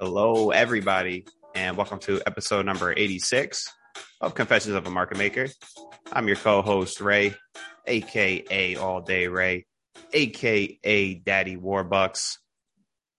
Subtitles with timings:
[0.00, 3.70] Hello, everybody, and welcome to episode number 86
[4.22, 5.48] of Confessions of a Market Maker.
[6.10, 7.34] I'm your co host, Ray,
[7.86, 9.66] aka All Day Ray,
[10.14, 12.38] aka Daddy Warbucks.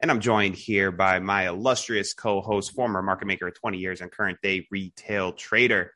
[0.02, 4.02] And I'm joined here by my illustrious co host, former market maker of 20 years
[4.02, 5.94] and current day retail trader,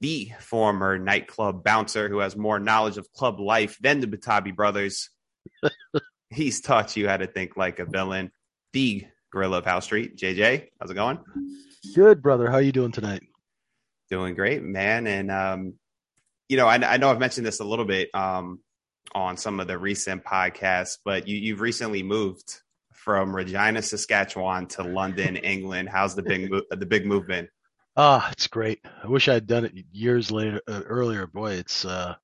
[0.00, 5.10] the former nightclub bouncer who has more knowledge of club life than the Butabi brothers.
[6.30, 8.30] He's taught you how to think like a villain,
[8.72, 9.04] the
[9.36, 10.16] Gorilla of Howe Street.
[10.16, 11.18] JJ, how's it going?
[11.94, 12.48] Good, brother.
[12.48, 13.22] How are you doing tonight?
[14.08, 15.06] Doing great, man.
[15.06, 15.74] And um,
[16.48, 18.60] you know, I, I, know I've mentioned this a little bit um,
[19.14, 22.62] on some of the recent podcasts, but you, you've recently moved
[22.94, 25.90] from Regina, Saskatchewan to London, England.
[25.90, 27.50] How's the big the big movement?
[27.94, 28.80] Ah, oh, it's great.
[29.04, 31.26] I wish I had done it years later uh, earlier.
[31.26, 32.14] Boy, it's uh,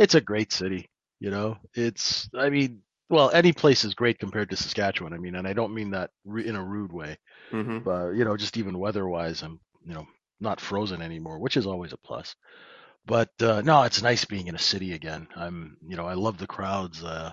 [0.00, 0.90] it's a great city.
[1.20, 5.12] You know, it's I mean, well, any place is great compared to Saskatchewan.
[5.12, 7.18] I mean, and I don't mean that in a rude way,
[7.50, 7.80] mm-hmm.
[7.80, 10.06] but you know, just even weather-wise, I'm you know
[10.40, 12.34] not frozen anymore, which is always a plus.
[13.06, 15.26] But uh, no, it's nice being in a city again.
[15.34, 17.02] I'm, you know, I love the crowds.
[17.02, 17.32] Uh,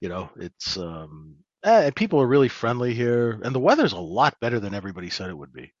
[0.00, 3.98] you know, it's um, eh, and people are really friendly here, and the weather's a
[3.98, 5.72] lot better than everybody said it would be.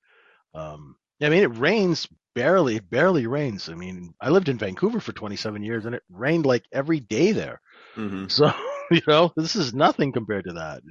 [0.54, 2.76] Um, I mean, it rains barely.
[2.76, 3.68] It barely rains.
[3.68, 7.32] I mean, I lived in Vancouver for 27 years, and it rained like every day
[7.32, 7.60] there.
[7.96, 8.28] Mm-hmm.
[8.28, 8.46] So
[8.90, 10.82] you know, this is nothing compared to that.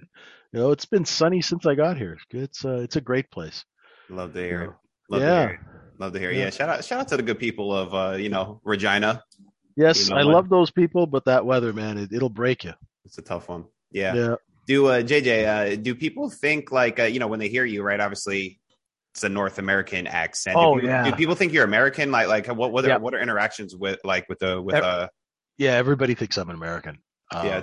[0.53, 2.17] You know, it's been sunny since I got here.
[2.31, 3.65] It's uh, it's a great place.
[4.09, 4.71] Love to hear it.
[5.09, 5.27] Love yeah.
[5.27, 5.59] To hear it.
[5.99, 6.37] Love to hear it.
[6.37, 6.43] Yeah.
[6.45, 6.49] yeah.
[6.51, 9.23] Shout out shout out to the good people of uh, you know, Regina.
[9.75, 12.73] Yes, you know, I love those people, but that weather, man, it, will break you.
[13.05, 13.65] It's a tough one.
[13.91, 14.15] Yeah.
[14.15, 14.35] Yeah.
[14.65, 15.47] Do uh, JJ?
[15.47, 17.99] Uh, do people think like uh, you know when they hear you, right?
[17.99, 18.59] Obviously,
[19.13, 20.57] it's a North American accent.
[20.57, 21.09] Oh do people, yeah.
[21.09, 22.11] Do people think you're American?
[22.11, 22.97] Like like what what are, yeah.
[22.97, 25.07] what are interactions with like with the with uh?
[25.57, 26.99] Yeah, everybody thinks I'm an American.
[27.33, 27.61] Um, yeah.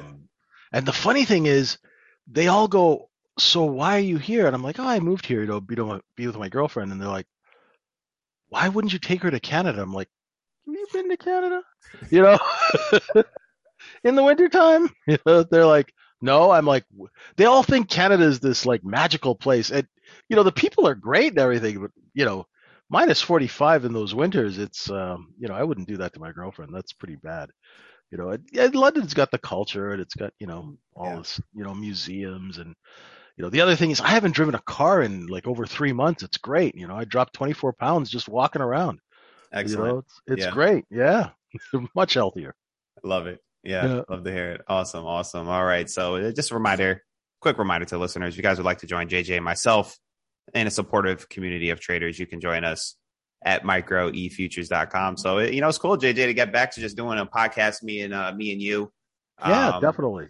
[0.75, 1.78] And the funny thing is,
[2.27, 3.08] they all go,
[3.39, 6.03] "So why are you here?" And I'm like, "Oh, I moved here to be, to
[6.16, 7.28] be with my girlfriend." And they're like,
[8.49, 10.09] "Why wouldn't you take her to Canada?" I'm like,
[10.66, 11.62] "Have you been to Canada?"
[12.10, 12.38] You know,
[14.04, 16.87] in the wintertime, you know, they're like, "No." I'm like,
[17.37, 19.87] they all think Canada is this like magical place, and
[20.28, 22.47] you know, the people are great and everything, but you know,
[22.91, 26.32] minus 45 in those winters, it's um, you know, I wouldn't do that to my
[26.32, 26.75] girlfriend.
[26.75, 27.50] That's pretty bad
[28.10, 31.16] you know, it, London's got the culture and it's got you know all yeah.
[31.16, 32.75] this you know museums and
[33.37, 35.92] you know the other thing is I haven't driven a car in like over three
[35.92, 36.22] months.
[36.22, 36.75] It's great.
[36.76, 39.00] You know, I dropped 24 pounds just walking around.
[39.53, 39.87] Excellent.
[39.87, 40.50] You know, it's, it's yeah.
[40.50, 40.84] great.
[40.91, 41.31] Yeah,
[41.94, 42.54] much healthier.
[43.03, 43.41] Love it.
[43.62, 44.60] Yeah, yeah, love to hear it.
[44.69, 45.48] Awesome, awesome.
[45.48, 47.03] All right, so uh, just a reminder,
[47.41, 49.98] quick reminder to listeners: if you guys would like to join JJ and myself
[50.53, 52.97] in a supportive community of traders, you can join us
[53.44, 55.16] at microefutures.com.
[55.19, 58.00] So, you know, it's cool, JJ, to get back to just doing a podcast, me
[58.00, 58.91] and, uh, me and you.
[59.47, 60.28] Yeah, um, definitely.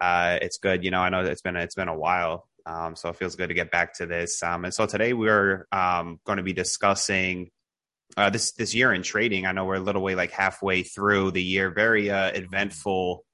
[0.00, 0.84] Uh, it's good.
[0.84, 2.48] You know, I know it's been, it's been a while.
[2.66, 4.42] Um, so it feels good to get back to this.
[4.42, 7.50] Um, and so today we're, um, going to be discussing,
[8.16, 9.44] uh, this, this year in trading.
[9.44, 13.24] I know we're a little way, like halfway through the year, very, uh, eventful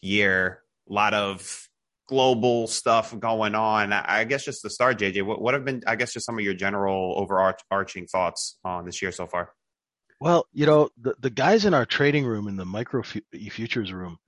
[0.00, 1.68] year, a lot of,
[2.10, 3.92] global stuff going on.
[3.92, 6.44] I guess just to start, JJ, what, what have been, I guess, just some of
[6.44, 9.52] your general overarching thoughts on this year so far?
[10.20, 14.18] Well, you know, the, the guys in our trading room, in the micro futures room,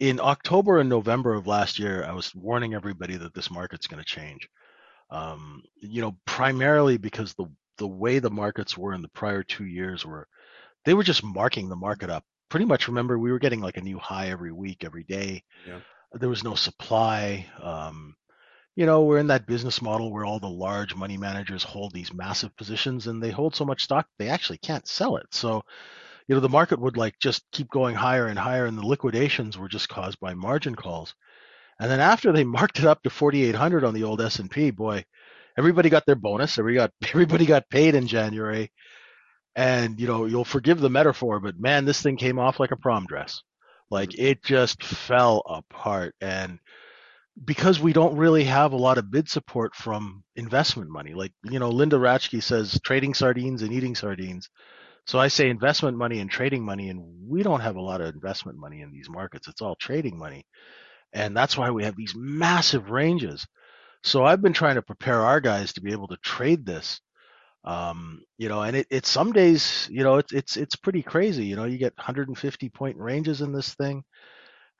[0.00, 4.02] in October and November of last year, I was warning everybody that this market's going
[4.02, 4.48] to change.
[5.10, 7.44] Um, you know, primarily because the
[7.76, 10.26] the way the markets were in the prior two years were,
[10.86, 12.24] they were just marking the market up.
[12.48, 15.42] Pretty much, remember, we were getting like a new high every week, every day.
[15.66, 15.80] Yeah
[16.14, 17.46] there was no supply.
[17.60, 18.14] Um,
[18.76, 22.14] you know, we're in that business model where all the large money managers hold these
[22.14, 25.26] massive positions and they hold so much stock they actually can't sell it.
[25.32, 25.62] So,
[26.26, 29.58] you know, the market would like just keep going higher and higher, and the liquidations
[29.58, 31.14] were just caused by margin calls.
[31.80, 35.04] And then after they marked it up to 4,800 on the old S&P, boy,
[35.58, 36.58] everybody got their bonus.
[36.58, 38.70] Everybody got everybody got paid in January,
[39.54, 42.76] and you know, you'll forgive the metaphor, but man, this thing came off like a
[42.76, 43.42] prom dress.
[43.92, 46.14] Like it just fell apart.
[46.22, 46.58] And
[47.44, 51.58] because we don't really have a lot of bid support from investment money, like, you
[51.58, 54.48] know, Linda Raschke says trading sardines and eating sardines.
[55.06, 58.14] So I say investment money and trading money, and we don't have a lot of
[58.14, 59.46] investment money in these markets.
[59.46, 60.46] It's all trading money.
[61.12, 63.46] And that's why we have these massive ranges.
[64.04, 66.98] So I've been trying to prepare our guys to be able to trade this
[67.64, 71.44] um, you know, and it, it's some days, you know, it's it's it's pretty crazy.
[71.44, 74.04] You know, you get 150 point ranges in this thing,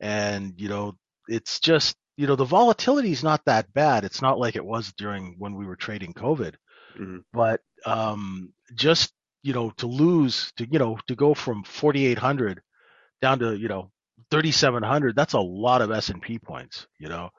[0.01, 0.97] and you know,
[1.29, 4.05] it's just you know the volatility is not that bad.
[4.05, 6.55] It's not like it was during when we were trading COVID,
[6.99, 7.19] mm-hmm.
[7.33, 9.13] but um, just
[9.43, 12.63] you know to lose to you know to go from 4,800
[13.21, 13.93] down to you know
[14.33, 16.87] 3,700, that's a lot of S and P points.
[16.99, 17.31] You know,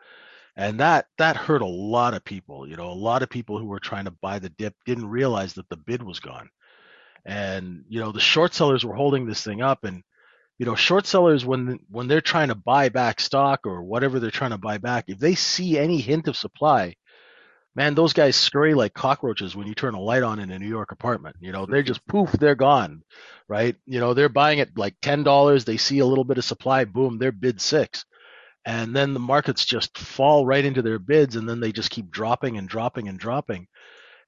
[0.55, 2.67] and that that hurt a lot of people.
[2.67, 5.53] You know, a lot of people who were trying to buy the dip didn't realize
[5.53, 6.49] that the bid was gone,
[7.25, 10.03] and you know the short sellers were holding this thing up, and
[10.59, 14.31] you know short sellers when when they're trying to buy back stock or whatever they're
[14.31, 16.95] trying to buy back, if they see any hint of supply,
[17.75, 20.67] man, those guys scurry like cockroaches when you turn a light on in a New
[20.67, 21.35] York apartment.
[21.39, 21.87] You know, they're mm-hmm.
[21.87, 23.01] just poof, they're gone,
[23.47, 23.75] right?
[23.85, 25.65] You know, they're buying it like ten dollars.
[25.65, 28.05] They see a little bit of supply, boom, they're bid six,
[28.65, 32.09] and then the markets just fall right into their bids, and then they just keep
[32.09, 33.67] dropping and dropping and dropping,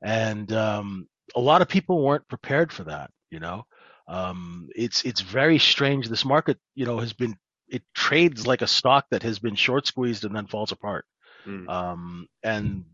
[0.02, 3.12] and um, a lot of people weren't prepared for that.
[3.30, 3.66] You know,
[4.08, 6.08] um, it's it's very strange.
[6.08, 7.38] This market, you know, has been
[7.68, 11.06] it trades like a stock that has been short squeezed and then falls apart.
[11.46, 11.70] Mm.
[11.70, 12.86] Um, and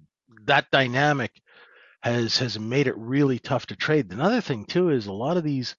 [0.45, 1.31] that dynamic
[2.01, 4.11] has has made it really tough to trade.
[4.11, 5.75] Another thing too is a lot of these,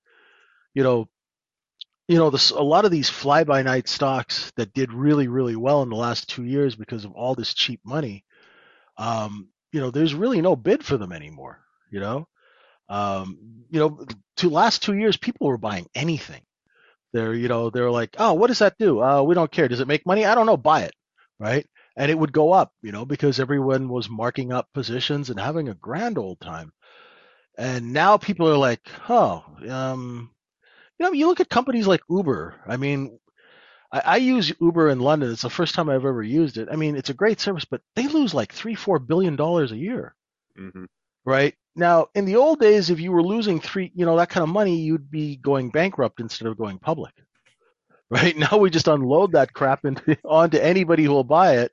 [0.75, 1.09] you know,
[2.09, 5.57] you know, this, a lot of these fly by night stocks that did really really
[5.57, 8.25] well in the last two years because of all this cheap money.
[8.97, 11.61] Um, you know, there's really no bid for them anymore.
[11.91, 12.29] You know,
[12.89, 13.39] um,
[13.71, 14.05] you know,
[14.39, 16.43] to last two years, people were buying anything.
[17.13, 19.03] They're, you know, they're like, oh, what does that do?
[19.03, 19.69] Uh, we don't care.
[19.69, 20.25] Does it make money?
[20.25, 20.57] I don't know.
[20.57, 20.95] Buy it,
[21.39, 21.67] right?
[21.97, 25.69] and it would go up, you know, because everyone was marking up positions and having
[25.69, 26.73] a grand old time.
[27.59, 30.31] And now people are like, oh, um,
[31.03, 32.61] you know, you look at companies like Uber.
[32.67, 33.19] I mean,
[33.93, 35.33] I, I use Uber in London.
[35.33, 36.69] It's the first time I've ever used it.
[36.71, 39.77] I mean, it's a great service, but they lose like three, four billion dollars a
[39.77, 40.15] year,
[40.57, 40.85] hmm
[41.25, 41.55] right?
[41.75, 44.51] Now, in the old days, if you were losing three, you know, that kind of
[44.51, 47.15] money, you'd be going bankrupt instead of going public.
[48.11, 51.73] Right now, we just unload that crap into, onto anybody who will buy it,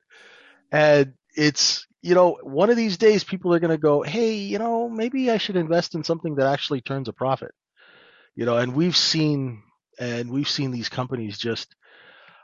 [0.71, 4.59] and it's you know one of these days people are going to go hey you
[4.59, 7.51] know maybe i should invest in something that actually turns a profit
[8.39, 9.61] you know and we've seen
[9.99, 11.75] and we've seen these companies just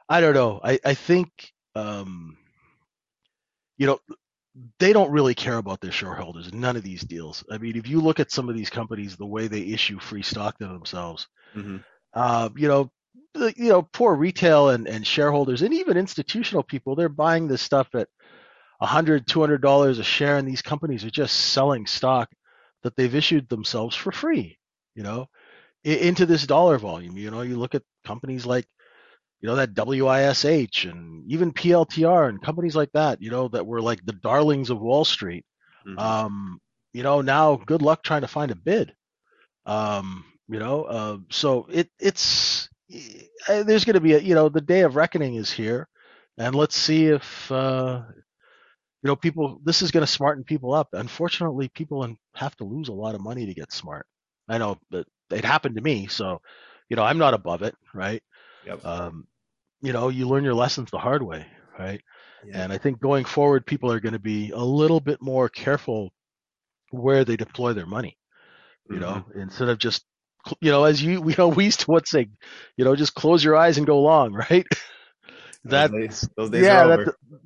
[0.09, 1.29] i don't know i i think
[1.75, 2.37] um
[3.77, 3.99] you know
[4.79, 7.43] they don't really care about their shareholders none of these deals.
[7.49, 10.21] I mean if you look at some of these companies the way they issue free
[10.21, 11.77] stock to themselves hmm
[12.13, 12.91] uh, you know
[13.33, 17.61] the- you know poor retail and, and shareholders and even institutional people they're buying this
[17.61, 18.09] stuff at
[18.81, 22.29] a hundred two hundred dollars a share and these companies are just selling stock
[22.83, 24.57] that they've issued themselves for free
[24.93, 25.27] you know
[25.85, 28.67] into this dollar volume you know you look at companies like
[29.41, 33.81] you know that WISH and even PLTR and companies like that you know that were
[33.81, 35.45] like the darlings of Wall Street.
[35.85, 36.59] Hmm um
[36.93, 38.95] you know now good luck trying to find a bid.
[39.65, 42.69] Um you know uh, so it it's
[43.49, 45.87] uh, there's going to be a you know the day of reckoning is here.
[46.37, 48.03] And let's see if uh
[49.03, 50.89] you know people this is going to smarten people up.
[50.93, 54.07] Unfortunately people have to lose a lot of money to get smart.
[54.47, 56.41] I know but it happened to me so
[56.89, 58.21] you know i'm not above it right
[58.63, 58.81] Yep.
[58.83, 59.27] um
[59.81, 61.45] you know you learn your lessons the hard way
[61.77, 62.01] right
[62.43, 62.53] yeah.
[62.53, 66.13] and I think going forward, people are going to be a little bit more careful
[66.91, 68.17] where they deploy their money.
[68.89, 69.39] You know, Mm-hmm.
[69.39, 70.05] instead of just,
[70.61, 72.27] you know, as you, we know, we used to what say,
[72.77, 74.65] you know, just close your eyes and go long, right?
[75.65, 77.01] that, those days, those days yeah, that,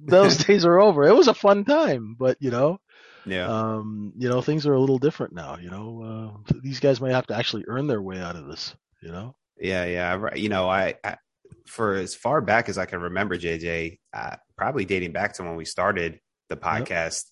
[0.08, 1.04] those days are over.
[1.06, 2.80] It was a fun time, but you know,
[3.26, 3.48] yeah.
[3.48, 5.58] um, you know, things are a little different now.
[5.58, 8.76] You know, uh, these guys might have to actually earn their way out of this.
[9.02, 10.36] You know, Yeah, yeah.
[10.36, 11.18] You know, I, I
[11.66, 15.56] for as far back as I can remember, JJ, uh, probably dating back to when
[15.56, 17.26] we started the podcast.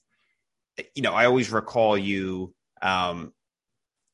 [0.95, 3.33] You know, I always recall you um,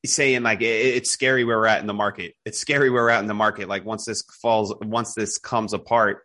[0.06, 0.64] saying like it,
[0.96, 2.34] it's scary where we're at in the market.
[2.44, 3.68] It's scary where we're at in the market.
[3.68, 6.18] Like once this falls, once this comes apart,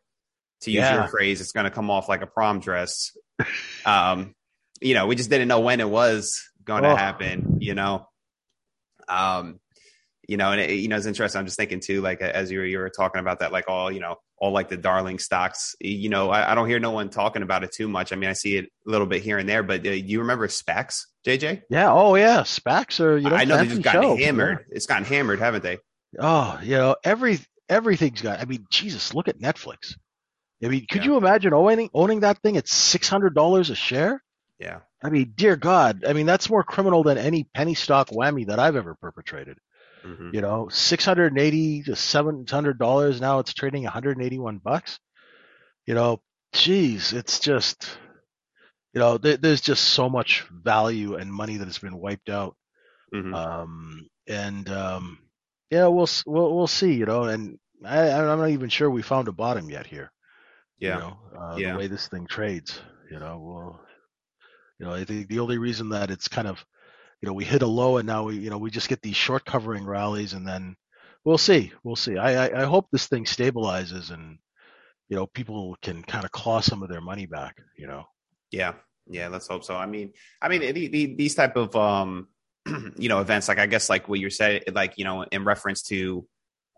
[0.62, 0.95] to use Yeah.
[0.95, 3.12] your phrase, it's going to come off like a prom dress.
[3.85, 4.33] um,
[4.81, 6.95] you know, we just didn't know when it was going to Oh.
[6.95, 7.57] happen.
[7.59, 8.07] You know,
[9.07, 9.59] um,
[10.27, 11.39] you know, and it, you know, it's interesting.
[11.39, 13.91] I'm just thinking too, like as you were, you were talking about that, like all,
[13.91, 15.75] you know, all like the darling stocks.
[15.81, 18.13] You know, I, I don't hear no one talking about it too much.
[18.13, 20.48] I mean, I see it a little bit here and there, but uh, you remember
[20.48, 21.63] SPACs, JJ?
[21.69, 21.91] yeah.
[21.91, 24.15] Oh yeah, SPACs are you know I know they fancy just gotten show.
[24.17, 24.65] hammered.
[24.69, 25.79] It's gotten hammered, haven't they?
[26.19, 28.39] Oh, you know, every everything's got.
[28.39, 29.95] I mean, Jesus, look at Netflix.
[30.63, 31.12] I mean, could Yeah.
[31.12, 34.21] you imagine owning owning that thing at six hundred dollars a share?
[34.59, 34.79] Yeah.
[35.03, 38.59] I mean, dear God, I mean that's more criminal than any penny stock whammy that
[38.59, 39.57] I've ever perpetrated.
[40.03, 43.21] hmm You know, six hundred and eighty to seven hundred dollars.
[43.21, 44.99] Now it's trading one hundred and eighty-one bucks.
[45.85, 46.21] You know,
[46.53, 47.97] geez, it's just,
[48.93, 52.55] you know, there, there's just so much value and money that has been wiped out.
[53.13, 55.19] hmm Um, and um,
[55.69, 56.93] yeah, we'll we'll we'll see.
[56.93, 60.11] You know, and I, I'm not even sure we found a bottom yet here.
[60.79, 60.95] yeah.
[60.95, 61.71] You know, uh, Yeah.
[61.71, 62.79] the way this thing trades.
[63.11, 63.79] You know, well,
[64.79, 66.65] you know, I think the only reason that it's kind of,
[67.21, 69.15] you know, we hit a low and now we, you know, we just get these
[69.15, 70.75] short covering rallies and then
[71.25, 72.17] we'll see, we'll see.
[72.17, 74.39] I I, I hope this thing stabilizes and.
[75.09, 77.57] you know people can kind of claw some of their money back.
[77.75, 78.05] You know.
[78.51, 78.74] Yeah,
[79.09, 79.27] yeah.
[79.27, 79.75] Let's hope so.
[79.75, 82.27] I mean, I mean the, the, these type of um,
[82.95, 85.81] you know events, like I guess like what you're saying, like you know in reference
[85.89, 86.27] to,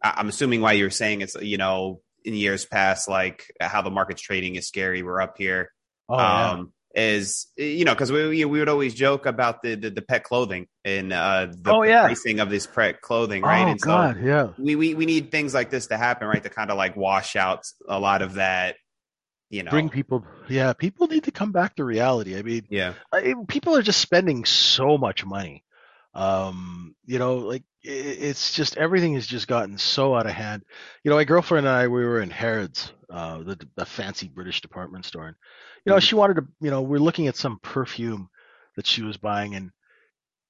[0.02, 4.22] I'm assuming why you're saying it's you know in years past, like how the market's
[4.22, 5.04] trading is scary.
[5.04, 5.72] We're up here.
[6.08, 6.64] Oh, yeah.
[6.94, 10.68] Is you know because we we would always joke about the the, the pet clothing
[10.84, 12.04] and uh the Oh, yeah.
[12.04, 14.50] pricing of this pet clothing right Oh and God, yeah.
[14.58, 17.36] we, we we need things like this to happen right to kind of like wash
[17.38, 18.76] out a lot of that
[19.50, 20.26] you know Bring people.
[20.50, 22.38] Yeah, people need to come back to reality.
[22.38, 25.64] I mean, yeah I, people are just spending so much money.
[26.14, 30.64] Um, you know, like i it's just everything has just gotten so out of hand.
[31.04, 34.62] You know, my girlfriend and I, we were in Harrods, uh, the, the fancy British
[34.62, 35.36] department store, and
[35.86, 36.00] you know, Mhm.
[36.00, 38.30] she wanted to, you know, we're looking at some perfume
[38.76, 39.72] that she was buying, and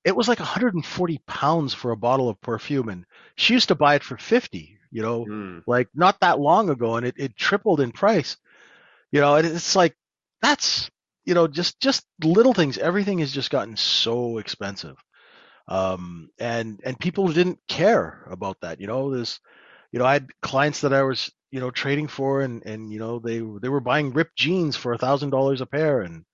[0.03, 3.95] it was like 140 pounds for a bottle of perfume, and she used to buy
[3.95, 4.77] it for 50.
[4.91, 8.37] You know, Mm, like not that long ago, and it, it tripled in price.
[9.11, 9.95] You know, and it's like
[10.41, 10.89] that's
[11.25, 12.77] you know just just little things.
[12.77, 14.97] Everything has just gotten so expensive,
[15.71, 18.81] um, and and people didn't care about that.
[18.81, 19.39] You know, there's
[19.93, 22.99] you know I had clients that I was you know trading for, and and you
[22.99, 26.25] know they they were buying ripped jeans for a thousand dollars a pair, and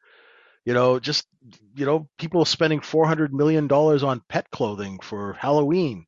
[0.65, 1.27] you know just
[1.75, 6.07] you know people spending four hundred million dollars on pet clothing for Halloween.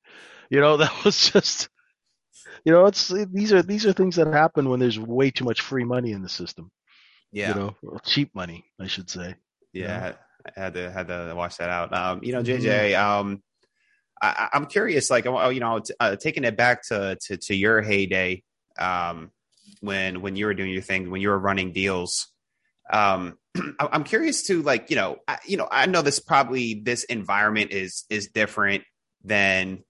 [0.49, 1.69] You know that was just
[2.65, 5.61] you know it's these are these are things that happen when there's way too much
[5.61, 6.71] free money in the system
[7.31, 9.35] yeah you know cheap money i should say
[9.71, 11.93] yeah I had to had to watch that out.
[11.93, 13.41] Um you know jj um
[14.21, 18.43] I, i'm curious like you know uh, taking it back to, to to your heyday
[18.77, 19.31] um
[19.81, 22.27] when when you were doing your thing when you were running deals
[22.91, 23.37] um
[23.79, 27.71] i'm curious to like you know I, you know i know this probably this environment
[27.71, 28.83] is is different
[29.23, 29.83] than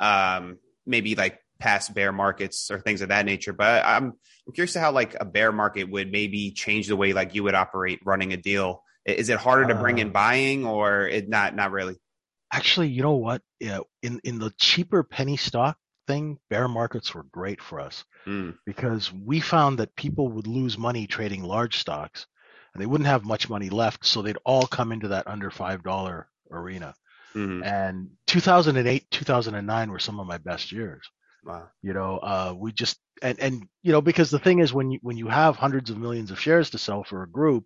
[0.00, 4.14] um maybe like past bear markets or things of that nature but i'm
[4.46, 7.42] i'm curious to how like a bear market would maybe change the way like you
[7.42, 11.28] would operate running a deal is it harder to bring in Uh, buying or it
[11.28, 11.96] not not really?
[12.52, 13.42] Actually you know what?
[13.60, 18.58] Yeah in in the cheaper penny stock thing bear markets were great for us Mm,
[18.66, 22.26] because we found that people would lose money trading large stocks
[22.74, 25.82] and they wouldn't have much money left so they'd all come into that under five
[25.82, 26.94] dollar arena.
[27.34, 27.64] Mhm.
[27.64, 31.08] and 2008 2009 were some of my best years.
[31.44, 31.68] Wow.
[31.82, 34.98] You know uh we just and and you know because the thing is when you
[35.02, 37.64] when you have hundreds of millions of shares to sell for a group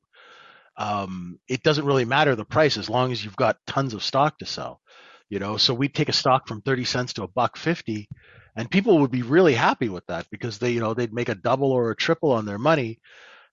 [0.79, 4.39] um it doesn't really matter the price as long as you've got tons of stock
[4.39, 4.81] to sell
[5.29, 5.57] you know?
[5.57, 8.09] So we'd take a stock from 30 cents to a buck 50
[8.57, 11.35] and people would be really happy with that because they you know they'd make a
[11.35, 12.99] double or a triple on their money.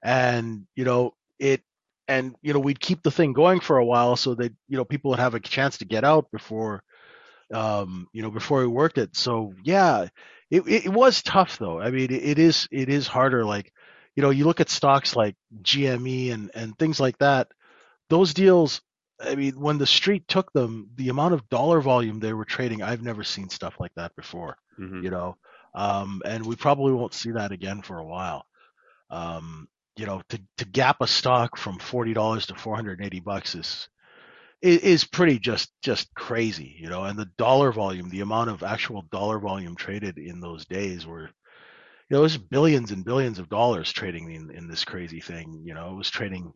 [0.03, 1.61] And you know it
[2.07, 4.85] and you know we'd keep the thing going for a while so that you know
[4.85, 6.83] people would have a chance to get out before
[7.53, 9.15] um you know before we worked it.
[9.15, 10.07] So yeah
[10.51, 11.79] it, it, was tough though.
[11.79, 13.43] I mean it is it is harder.
[13.45, 13.71] Like
[14.15, 17.47] you know you look at stocks like gme and and things like that
[18.09, 18.81] those deals
[19.21, 22.81] i mean when the street took them the amount of dollar volume they were trading
[22.83, 25.03] i've never seen stuff like that before Mhm.
[25.03, 25.37] you know?
[25.73, 28.45] Um and we probably won't see that again for a while.
[29.09, 29.67] Um
[29.97, 33.89] you know to to gap a stock from $40 to 480 bucks is
[34.61, 37.03] is pretty just just crazy you know?
[37.03, 41.29] And the dollar volume the amount of actual dollar volume traded in those days were
[42.09, 45.63] you know it was billions and billions of dollars trading in in this crazy thing
[45.65, 46.53] you know it was trading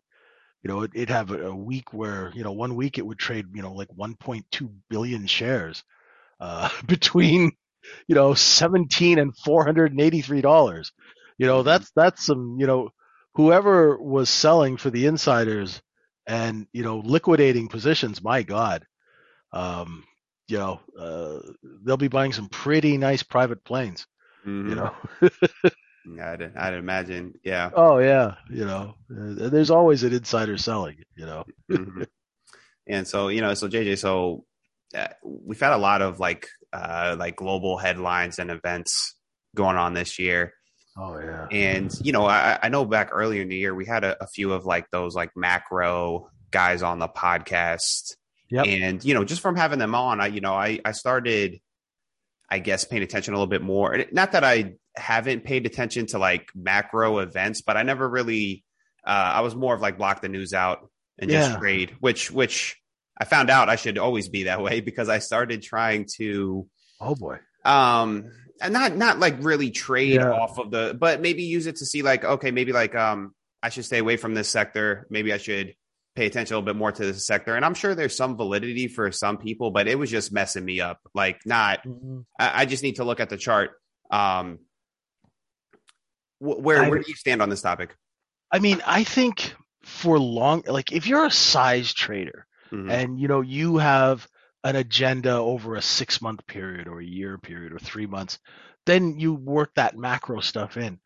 [0.64, 3.20] you know it, it'd have a, a week where you know one week it would
[3.20, 5.84] trade you know like 1.2 billion shares
[6.40, 7.52] uh between
[8.08, 10.92] you know 17 and 483 dollars
[11.38, 11.66] you know Mhm.
[11.66, 12.90] that's that's some you know
[13.36, 15.82] whoever was selling for the insiders
[16.28, 18.86] and you know liquidating positions my god
[19.54, 20.04] um
[20.48, 21.40] you know uh
[21.84, 24.06] they'll be buying some pretty nice private planes
[24.46, 24.70] Mhm.
[24.70, 24.96] you know?
[26.16, 27.70] Yeah, I'd, I'd imagine yeah.
[27.76, 31.46] Oh yeah you know uh, there's always an insider selling you know?
[31.70, 32.08] Mhm.
[32.88, 34.46] and so you know so jj so
[34.96, 39.16] uh, we've had a lot of like uh like global headlines and events
[39.56, 40.54] going on this year.
[40.98, 41.48] Oh yeah.
[41.52, 44.28] And you know i i know back earlier in the year we had a, a
[44.28, 48.16] few of like those like macro guys on the podcast.
[48.52, 48.66] Yep.
[48.66, 51.60] and you know just from having them on i you know i i started
[52.52, 54.06] i guess paying attention a little bit more.
[54.12, 58.64] Not that i haven't paid attention to like macro events but i never really
[59.06, 62.78] uh i was more of like block the news out and just trade which which
[63.18, 66.68] i found out i should always be that way because i started trying to
[67.00, 67.38] oh boy.
[67.64, 68.26] um
[68.62, 70.32] and not not like really trade Yeah.
[70.32, 73.70] off of the but maybe use it to see like okay maybe like um i
[73.70, 75.08] should stay away from this sector.
[75.10, 75.76] Maybe i should
[76.16, 78.88] pay attention a little bit more to this sector and i'm sure there's some validity
[78.88, 82.26] for some people but it was just messing me up like not Mhm.
[82.40, 83.72] i, I just need to look at the chart
[84.12, 84.60] um
[86.40, 87.96] Wh- Where I- where do you stand on this topic?
[88.52, 92.90] I mean, I think for long, like if you're a size trader Mhm.
[92.92, 94.28] and you know you have
[94.64, 98.40] an agenda over a six month period or a year period or three months,
[98.86, 101.00] then you work that macro stuff in.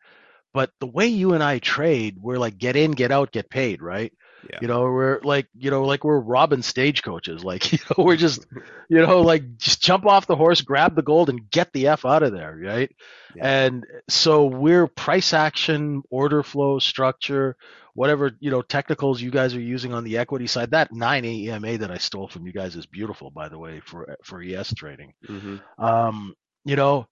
[0.52, 3.82] But the way you and I trade, we're like get in, get out, get paid,
[3.82, 4.12] right?
[4.50, 4.58] Yeah.
[4.60, 7.42] You know, we're like, you know, like we're robbing stagecoaches.
[7.44, 8.46] Like, you know, we're just,
[8.88, 12.04] you know, like just jump off the horse, grab the gold, and get the f
[12.04, 12.90] out of there, right?
[13.34, 13.66] Yeah.
[13.66, 17.56] And so we're price action, order flow, structure,
[17.94, 20.72] whatever you know technicals you guys are using on the equity side.
[20.72, 24.16] That nine EMA that I stole from you guys is beautiful, by the way, for
[24.24, 25.12] for ES trading.
[25.28, 25.60] Mhm.
[25.78, 26.34] Um,
[26.64, 27.06] you know,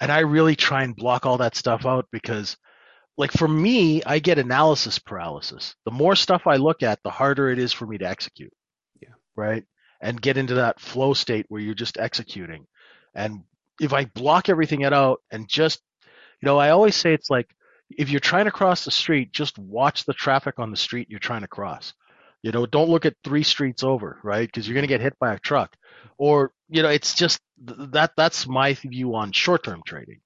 [0.00, 2.56] and I really try and block all that stuff out because
[3.16, 5.74] like for me, I get analysis paralysis.
[5.84, 8.52] The more stuff I look at, the harder it is for me to execute.
[9.00, 9.14] Yeah.
[9.36, 9.64] Right.
[10.00, 12.66] And get into that flow state where you're just executing.
[13.14, 13.42] And
[13.80, 15.80] if I block everything out and just,
[16.40, 17.48] you know, I always say it's like
[17.90, 21.20] if you're trying to cross the street, just watch the traffic on the street you're
[21.20, 21.92] trying to cross.
[22.42, 24.48] You know, don't look at three streets over, right?
[24.48, 25.76] Because you're going to get hit by a truck.
[26.18, 30.20] Or, you know, it's just that that's my view on short-term trading.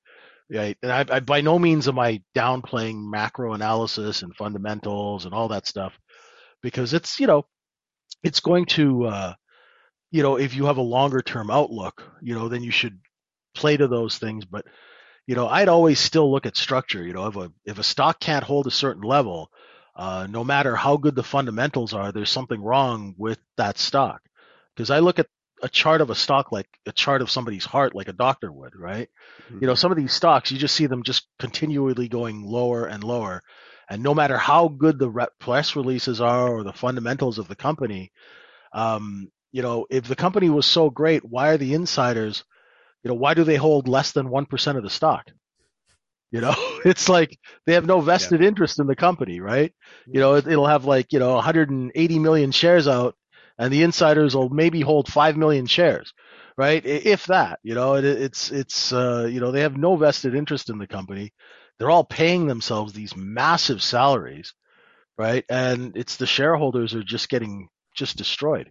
[0.53, 0.77] Right.
[0.83, 5.49] And I, I by no means am I downplaying macro analysis and fundamentals and all
[5.49, 5.99] that stuff
[6.63, 7.47] because it's, you know,
[8.25, 9.35] it's going to, uh,
[10.13, 12.99] you know, if you have a longer term outlook, you know, then you should
[13.55, 14.45] play to those things.
[14.45, 14.67] But,
[15.27, 17.03] you know, I'd always still look at structure.
[17.05, 19.51] You know, if a if a stock can't hold a certain level,
[19.97, 24.23] uh, no matter how good the fundamentals are, there's something wrong with that stock.
[24.77, 25.29] Because I look at
[25.63, 28.77] a chart of a stock like a chart of somebody's heart, like a doctor would,
[28.77, 29.09] right?
[29.61, 33.03] You know, some of these stocks, you just see them just continually going lower and
[33.03, 33.43] lower.
[33.89, 38.13] And no matter how good the press releases are or the fundamentals of the company,
[38.73, 42.45] um, you know, if the company was so great, why are the insiders,
[43.03, 45.31] you know, why do they hold less than 1% of the stock?
[46.31, 49.73] You know, it's like they have no vested interest in the company, right?
[50.07, 53.15] You know, it, it'll have like, you know, 180 million shares out
[53.59, 56.13] and the insiders will maybe hold 5 million shares,
[56.57, 56.85] right?
[56.85, 60.71] If that, you know, it, it's, it's, uh, you know, they have no vested interest
[60.71, 61.33] in the company.
[61.79, 64.55] They're all paying themselves these massive salaries,
[65.19, 65.45] right?
[65.49, 68.71] And it's the shareholders are just getting just destroyed.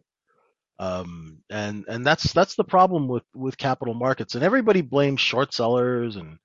[0.78, 5.54] Um, and, and that's, that's the problem with, with capital markets and everybody blames short
[5.54, 6.38] sellers and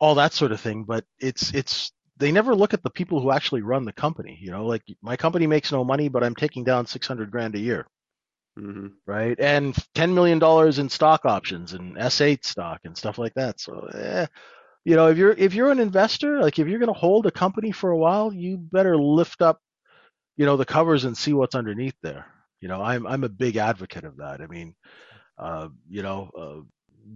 [0.00, 3.30] all that sort of thing, but it's, it's, they never look at the people who
[3.32, 4.38] actually run the company.
[4.40, 7.60] You know, like my company makes no money, but I'm taking down 600 grand a
[7.60, 7.86] year,
[8.56, 8.92] Mhm.
[9.06, 9.38] right?
[9.38, 10.42] And $10 million
[10.80, 13.60] in stock options and S8 stock and stuff like that.
[13.60, 14.26] So, eh,
[14.84, 17.30] you know, if you're, if you're an investor, like if you're going to hold a
[17.32, 19.60] company for a while, you better lift up,
[20.36, 22.26] you know, the covers and see what's underneath there.
[22.60, 24.40] You know, I'm, I'm a big advocate of that.
[24.40, 24.74] I mean,
[25.38, 26.62] uh, you know, uh,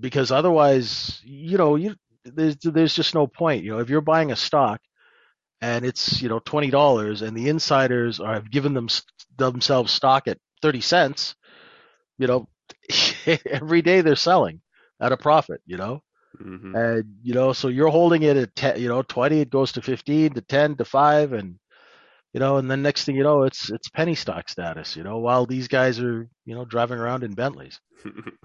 [0.01, 3.65] because otherwise, you know, you, there's, there's just no point.
[3.65, 4.81] You know, if you're buying a stock
[5.61, 8.89] and it's, you know, $20 and the insiders are, have given them
[9.37, 11.35] themselves stock at 30 cents,
[12.19, 12.49] you know,
[13.47, 14.61] every day they're selling
[15.01, 16.03] at a profit, you know?
[16.41, 16.75] Mhm.
[16.75, 19.83] And, you know, so you're holding it at 10, you know, 20, it goes to
[19.83, 21.59] 15 to 10 to 5 and,
[22.33, 25.19] you know, and then next thing you know, it's, it's penny stock status, you know,
[25.19, 27.81] while these guys are, you know, driving around in Bentleys.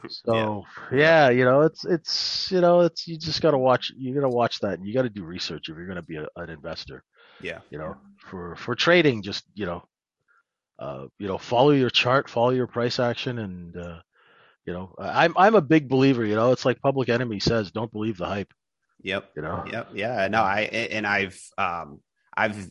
[0.09, 4.13] So yeah, you know, it's, it's, you know, it's, you just got to watch, you
[4.13, 6.17] got to watch that and you got to do research if you're going to be
[6.17, 7.03] a, an investor,
[7.41, 7.59] yeah.
[7.69, 9.83] you know, for, for trading, just, you know,
[10.79, 13.99] uh, you know, follow your chart, follow your price action and, uh,
[14.65, 17.91] you know, I'm, I'm a big believer, you know, it's like public enemy says, don't
[17.91, 18.51] believe the hype,
[19.03, 19.31] Yep.
[19.35, 19.63] you know?
[19.71, 19.89] Yep.
[19.93, 20.27] Yeah.
[20.29, 21.99] No, I and I've um
[22.35, 22.67] I've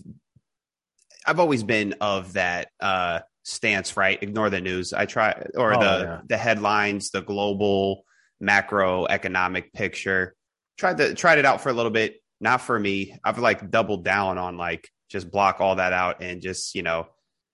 [1.27, 4.23] I've always been of that uh stance, right?
[4.23, 4.93] Ignore the news.
[4.93, 6.21] I try or Oh, the yeah.
[6.29, 8.05] the headlines, the global
[8.43, 10.35] macroeconomic picture.
[10.79, 12.17] Tried to tried it out for a little bit.
[12.41, 13.17] Not for me.
[13.25, 17.07] I've like doubled down on like just block all that out and just, you know,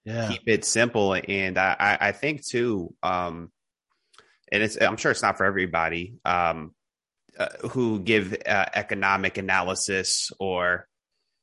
[0.05, 0.29] Yeah.
[0.29, 1.15] keep it simple.
[1.15, 3.53] And I, I, I think too, um,
[4.51, 6.75] and it's I'm sure it's not for everybody um,
[7.39, 10.89] uh, who give uh, economic analysis or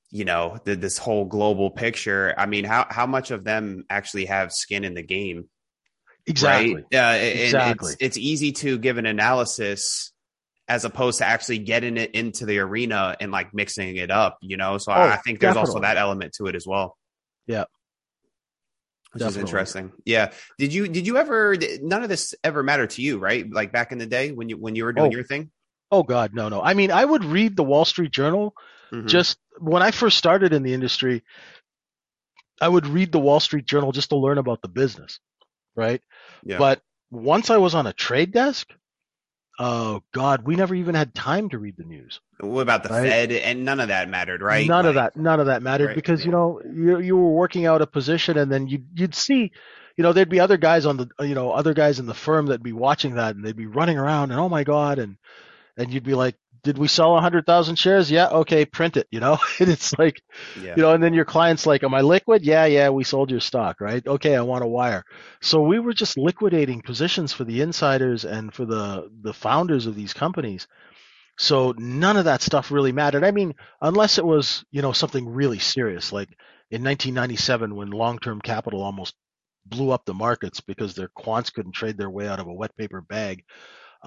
[0.10, 2.34] you know the, this whole global picture.
[2.38, 5.50] I mean, how how much of them actually have skin in the game?
[6.26, 6.76] Exactly.
[6.76, 6.86] Right?
[6.94, 7.94] Uh, and Exactly.
[7.94, 10.12] It's, it's easy to give an analysis
[10.68, 14.38] as opposed to actually getting it into the arena and like mixing it up.
[14.42, 16.98] You know, so Oh, I, I think there's also that element to it as well.
[17.46, 17.64] Yeah.
[19.14, 19.94] Which is interesting.
[20.06, 20.32] Yeah.
[20.58, 23.50] Did you did you ever none of this ever mattered to you, right?
[23.50, 25.16] Like back in the day when you when you were doing Oh.
[25.16, 25.50] your thing?
[25.90, 26.62] Oh God, no, no.
[26.62, 28.54] I mean, I would read the Wall Street Journal
[28.92, 29.08] Mhm.
[29.08, 31.24] just when I first started in the industry.
[32.60, 35.20] I would read the Wall Street Journal just to learn about the business,
[35.76, 36.02] right?
[36.44, 36.58] Yeah.
[36.58, 38.74] But once I was on a trade desk,
[39.60, 42.20] oh God, we never even had time to read the news.
[42.40, 43.10] What about the Right.
[43.10, 43.32] Fed?
[43.32, 44.68] And none of that mattered, right?
[44.68, 47.66] None of that, none of that mattered Right, because you know you you were working
[47.68, 49.52] out a position, and then you you'd see,
[49.96, 52.48] you know, there'd be other guys on the you know other guys in the firm
[52.48, 55.18] that'd be watching that, and they'd be running around, and oh my God, and
[55.78, 58.10] and you'd be like, did we sell a hundred thousand shares?
[58.12, 60.22] Yeah, okay, print it, you know, and it's like
[60.56, 60.76] Yeah.
[60.76, 62.44] you know, and then your client's like, am I liquid?
[62.46, 64.06] Yeah, yeah, we sold your stock, right?
[64.06, 65.04] Okay, I want a wire.
[65.42, 69.96] So we were just liquidating positions for the insiders and for the the founders of
[69.96, 70.68] these companies.
[71.38, 73.24] So none of that stuff really mattered.
[73.24, 76.30] I mean, unless it was, you know, something really serious, like
[76.72, 79.16] in 1997 when long-term capital almost
[79.66, 82.76] blew up the markets because their quants couldn't trade their way out of a wet
[82.78, 83.44] paper bag.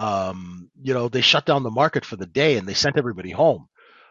[0.01, 3.31] Um, you know, they shut down the market for the day and they sent everybody
[3.31, 3.69] home.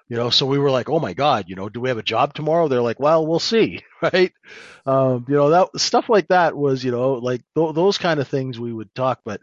[0.09, 2.03] You know, so we were like, oh my God, you know, do we have a
[2.03, 2.67] job tomorrow?
[2.67, 4.33] They're like, well, we'll see, right?
[4.85, 8.27] Um, you know, that stuff like that was, you know, like th- those kind of
[8.27, 9.41] things we would talk, but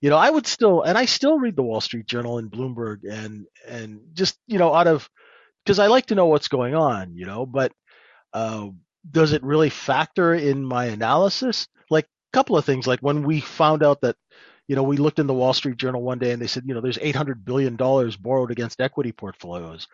[0.00, 3.00] you know, I would still, and I still read the Wall Street Journal and Bloomberg
[3.10, 5.08] and, and just, you know, out of,
[5.66, 7.72] cause I like to know what's going on, you know, but,
[8.32, 8.68] uh,
[9.10, 11.68] does it really factor in my analysis?
[11.90, 14.16] Like a couple of things, like when we found out that,
[14.68, 16.74] you know, we looked in the Wall Street Journal one day and they said, you
[16.74, 19.88] know, there's 800 billion dollars borrowed against equity portfolios.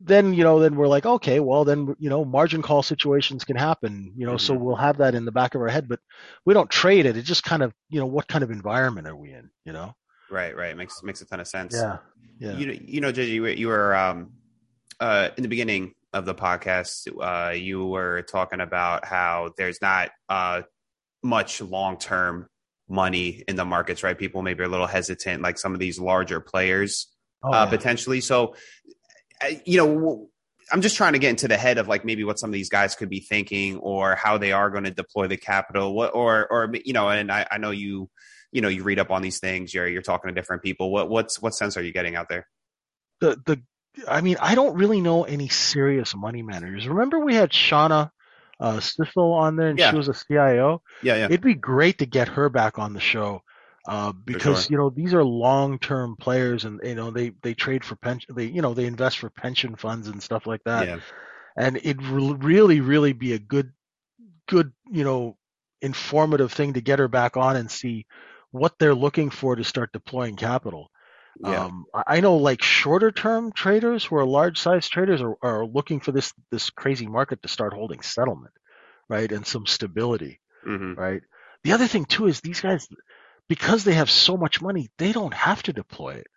[0.00, 3.54] Then, you know, then we're like, okay, well, then, you know, margin call situations can
[3.56, 4.60] happen, you know, so Mhm.
[4.60, 6.00] we'll have that in the back of our head, but
[6.44, 7.16] we don't trade it.
[7.16, 9.94] It just kind of, you know, what kind of environment are we in, you know?
[10.30, 10.76] Right, right.
[10.76, 11.74] Makes makes a ton of sense.
[11.74, 11.98] Yeah.
[12.40, 12.58] Yeah.
[12.58, 14.32] You know, you know, JJ, you were, you were um,
[15.00, 17.08] uh, in the beginning of the podcast.
[17.20, 20.62] Uh, you were talking about how there's not uh,
[21.22, 22.48] much long term
[22.88, 24.18] money in the markets, right?
[24.18, 27.08] People maybe are a little hesitant, like some of these larger players
[27.42, 27.70] Oh, uh, yeah.
[27.70, 28.20] potentially.
[28.20, 28.54] So,
[29.66, 30.28] you know,
[30.72, 32.70] I'm just trying to get into the head of like maybe what some of these
[32.70, 35.94] guys could be thinking or how they are going to deploy the capital.
[35.94, 38.08] What or or you know, and I, I know you
[38.50, 39.74] you know you read up on these things.
[39.74, 40.90] You're you're talking to different people.
[40.90, 42.48] What what's what sense are you getting out there?
[43.20, 43.62] the the
[44.08, 46.88] I mean, I don't really know any serious money managers.
[46.88, 48.10] Remember we had Shauna
[48.60, 49.90] uh, Sissel on there, and Yeah.
[49.90, 50.82] she was a CIO.
[51.02, 53.42] Yeah, yeah, It'd be great to get her back on the show
[53.86, 54.70] uh, because sure.
[54.70, 58.46] you know these are long-term players, and you know they they trade for pension, they
[58.46, 60.88] you know they invest for pension funds and stuff like that.
[60.88, 60.96] yeah,
[61.56, 63.72] And it'd re- really, really be a good,
[64.48, 65.36] good you know
[65.82, 68.06] informative thing to get her back on and see
[68.50, 70.90] what they're looking for to start deploying capital.
[71.40, 71.66] Yeah.
[71.66, 76.00] Um, I know like shorter term traders who are large size traders are, are looking
[76.00, 78.54] for this this crazy market to start holding settlement,
[79.08, 81.22] right, and some stability, hmm right.
[81.64, 82.88] The other thing too is these guys,
[83.48, 86.28] because they have so much money, they don't have to deploy it.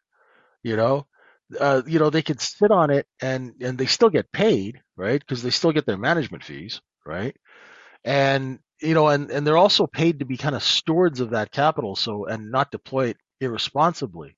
[0.63, 1.07] You know,
[1.59, 5.19] uh, you know they can sit on it and and they still get paid, right,
[5.19, 7.35] because they still get their management fees, right,
[8.05, 11.51] and you know, and and they're also paid to be kind of stewards of that
[11.51, 14.36] capital, so and not deploy it irresponsibly.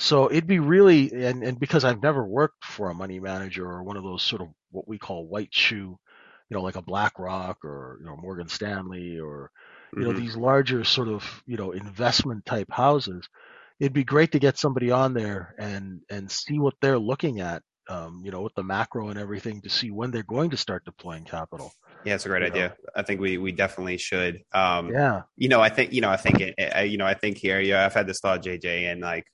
[0.00, 3.82] So it'd be really, and, and because I've never worked for a money manager or
[3.84, 5.98] one of those sort of what we call white shoe,
[6.48, 9.50] you know, like a BlackRock or you know Morgan Stanley or
[9.98, 13.28] you know hmm these larger sort of you know investment type houses,
[13.78, 17.62] it'd be great to get somebody on there and and see what they're looking at,
[17.88, 20.84] um, you know, with the macro and everything to see when they're going to start
[20.84, 21.74] deploying capital.
[22.02, 22.64] Yeah, it's a great You know.
[22.64, 22.76] idea.
[22.96, 24.42] I think we we definitely should.
[24.52, 27.14] Um, Yeah, you know, I think you know, I think it, I- you know, I
[27.14, 29.26] think here, yeah, I've had this thought, JJ, and like,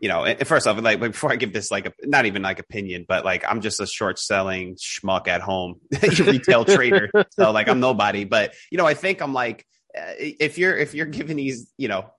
[0.00, 3.04] you know, first off, like before I give this like a not even like opinion,
[3.06, 7.80] but like I'm just a short selling schmuck at home, retail trader, so like I'm
[7.80, 8.24] nobody.
[8.24, 11.88] But you know, I think I'm like, uh, if you're if you're giving these, you
[11.88, 12.10] know,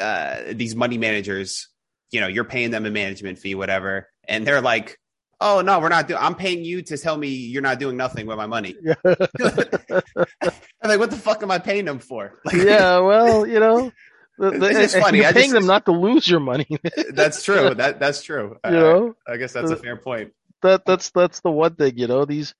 [0.00, 1.68] uh, these money managers,
[2.10, 4.98] you know, you're paying them a management fee, whatever, and they're like.
[5.40, 6.20] Oh no, we're not doing.
[6.22, 8.76] I'm paying you to tell me you're not doing nothing with my money.
[8.94, 12.40] yeah, I'm like, what the fuck am I paying them for?
[12.44, 13.00] Like, yeah.
[13.00, 13.90] Well, you know,
[14.38, 15.18] It's funny.
[15.18, 16.66] You're I paying just- them not to lose your money.
[17.10, 17.74] That's true.
[17.74, 18.58] That that's true.
[18.64, 20.32] Uh, know, I guess that's a fair point.
[20.62, 21.98] that that's that's the one thing.
[21.98, 22.54] You know, these,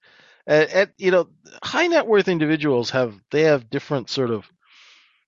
[0.47, 1.29] and, and you know,
[1.63, 4.45] high net worth individuals have they have different sort of,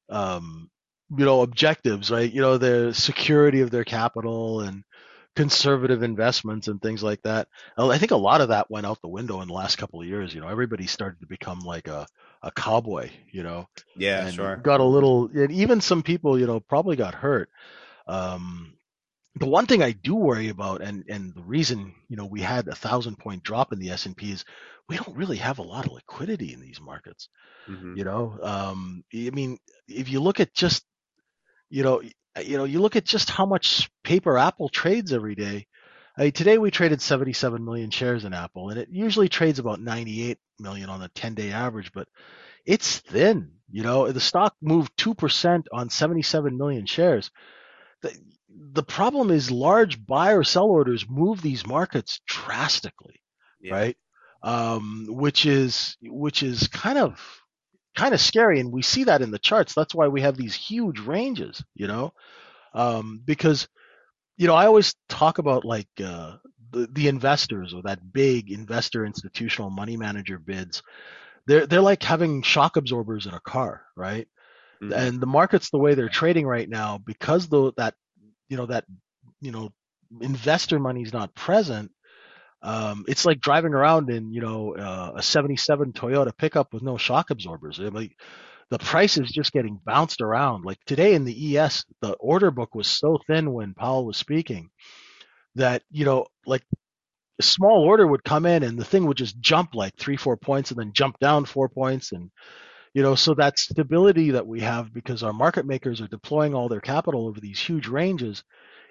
[0.09, 0.71] um,
[1.17, 2.33] you know, objectives, right?
[2.33, 4.85] You know, the security of their capital and
[5.35, 7.49] conservative investments and things like that.
[7.77, 10.07] I think a lot of that went out the window in the last couple of
[10.07, 10.35] years.
[10.35, 12.07] You know, everybody started to become like a
[12.47, 13.11] a cowboy.
[13.33, 14.63] You know, Yeah, and sure.
[14.63, 17.51] got a little and even some people you know probably got hurt
[18.09, 18.75] um
[19.37, 22.69] the one thing i do worry about and and the reason you know we had
[22.69, 24.45] a thousand point drop in the s&p is
[24.89, 27.29] we don't really have a lot of liquidity in these markets
[27.69, 30.85] hmm you know um i mean if you look at just
[31.71, 32.03] you know
[32.45, 35.67] you know you look at just how much paper apple trades every day
[36.19, 39.81] I mean, today we traded 77 million shares in apple and it usually trades about
[39.81, 42.09] 98 million on a 10 day average but
[42.67, 47.31] it's thin you know the stock moved 2% on 77 million shares
[48.03, 48.17] The-
[48.49, 53.21] the problem is large buy or sell orders move these markets drastically,
[53.61, 53.75] Yeah.
[53.75, 53.97] right?
[54.43, 57.21] Um, which is which is kind of
[57.97, 59.75] kind of scary, and we see that in the charts.
[59.75, 62.13] That's why we have these huge ranges, you know,
[62.75, 63.69] um, because
[64.37, 66.37] you know I always talk about like uh,
[66.77, 70.83] the the investors or that big investor institutional money manager bids.
[71.47, 74.29] They're they're like having shock absorbers in a car, right?
[74.83, 74.93] Mhm.
[74.95, 77.95] and the markets the way they're trading right now because though that
[78.49, 78.85] you know that
[79.41, 79.71] you know
[80.21, 81.93] investor money's not present
[82.63, 86.97] um it's like driving around in you know uh, a 77 toyota pickup with no
[86.97, 88.11] shock absorbers I mean,
[88.71, 92.75] the price is just getting bounced around like today in the es the order book
[92.75, 94.71] was so thin when powell was speaking
[95.57, 96.63] that you know like
[97.41, 100.37] a small order would come in and the thing would just jump like three four
[100.37, 102.13] points and then jump down four points.
[102.13, 102.31] And
[102.95, 106.69] you know so that stability that we have because our market makers are deploying all
[106.69, 108.45] their capital over these huge ranges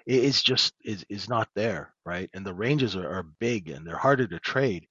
[0.06, 2.30] is just is is not there right?
[2.34, 4.86] And the ranges are, are big and they're harder to trade.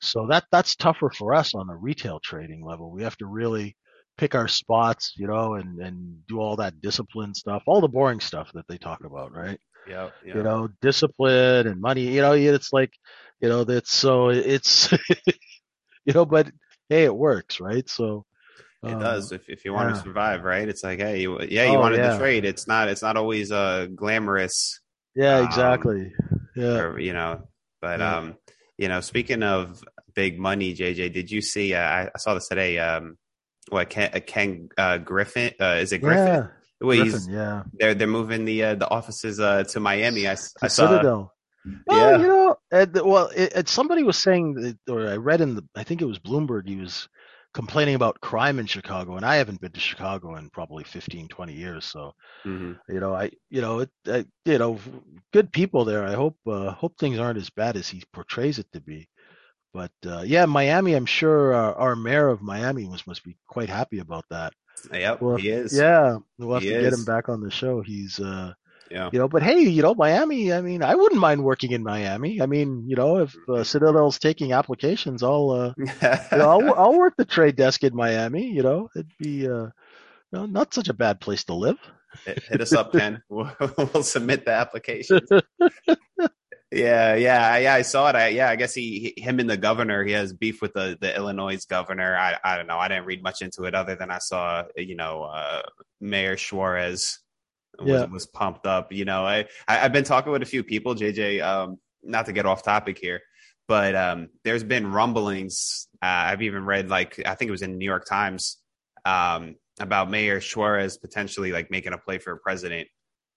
[0.00, 2.90] So that that's tougher for us on the retail trading level.
[2.92, 3.76] We have to really
[4.18, 8.20] pick our spots you know and and do all that discipline stuff all the boring
[8.20, 9.58] stuff that they talk about right
[9.88, 10.10] Yeah.
[10.24, 10.36] Yeah.
[10.36, 12.92] you know discipline and money you know it's like
[13.40, 14.92] you know that's so it's
[16.04, 16.50] you know but
[16.88, 18.24] hey it works right so
[18.82, 19.32] It um, does.
[19.32, 19.96] If if you want yeah.
[19.96, 20.68] to survive, right?
[20.68, 22.12] It's like, hey, you, yeah, you Oh, wanted yeah.
[22.12, 22.44] to trade.
[22.44, 22.88] It's not.
[22.88, 24.80] It's not always uh glamorous,
[25.14, 26.12] yeah um, exactly
[26.54, 27.48] yeah or you know.
[27.80, 28.16] But Yeah.
[28.18, 28.36] um,
[28.76, 29.82] you know, speaking of
[30.14, 31.72] big money, JJ, did you see?
[31.74, 32.78] Uh, I, I saw this today.
[32.78, 33.16] Um,
[33.70, 35.52] what Ken, uh, Ken uh, Griffin?
[35.58, 36.48] Uh, is it Griffin?
[36.80, 40.26] Wait, Griffin, he's yeah they're they're moving the uh, the offices uh to Miami.
[40.26, 40.88] I, s- I to saw.
[40.88, 41.32] Citadel.
[41.86, 42.18] Well, Yeah.
[42.20, 42.56] you know,
[43.04, 46.06] well, it, it, somebody was saying, that, or I read in the, I think it
[46.06, 47.08] was Bloomberg, he was
[47.54, 51.52] complaining about crime in Chicago, and I haven't been to Chicago in probably 15, 20
[51.54, 51.84] years.
[51.86, 52.12] So,
[52.46, 52.78] Mhm.
[52.88, 54.78] you know, I, you know, it, I, you know,
[55.32, 56.04] good people there.
[56.04, 59.08] I hope, uh, hope things aren't as bad as he portrays it to be.
[59.72, 63.68] But uh, yeah, Miami, I'm sure our, our mayor of Miami must must be quite
[63.68, 64.52] happy about that.
[64.92, 65.76] Yep, Well, he is.
[65.76, 67.80] Yeah, we'll have He to get him back on the show.
[67.80, 68.52] He's, uh,
[68.90, 69.08] Yeah.
[69.12, 70.52] you know, but hey, you know, Miami.
[70.52, 72.40] I mean, I wouldn't mind working in Miami.
[72.42, 76.98] I mean, you know, if uh, Citadel's taking applications, I'll, uh, you know, I'll, I'll
[76.98, 78.46] work the trade desk in Miami.
[78.52, 79.68] You know, it'd be, uh,
[80.34, 81.78] know, not such a bad place to live.
[82.26, 83.22] hit, hit us up, Ken.
[83.28, 85.28] We'll, we'll submit the applications.
[86.74, 87.74] Yeah, yeah, yeah.
[87.74, 88.16] I saw it.
[88.16, 90.04] I, yeah, I guess he, he- him and the governor.
[90.04, 92.16] He has beef with the the Illinois governor.
[92.16, 92.78] I, I don't know.
[92.78, 95.62] I didn't read much into it other than I saw, you know, uh,
[96.00, 97.20] Mayor Suarez
[97.78, 98.04] was, Yeah.
[98.06, 98.92] was pumped up.
[98.92, 101.42] You know, I, I I've been talking with a few people, JJ.
[101.42, 103.20] Um, not to get off topic here,
[103.68, 105.88] but um, there's been rumblings.
[106.02, 108.58] Uh, I've even read like I think it was in the New York Times
[109.04, 112.88] um, about Mayor Suarez potentially like making a play for president.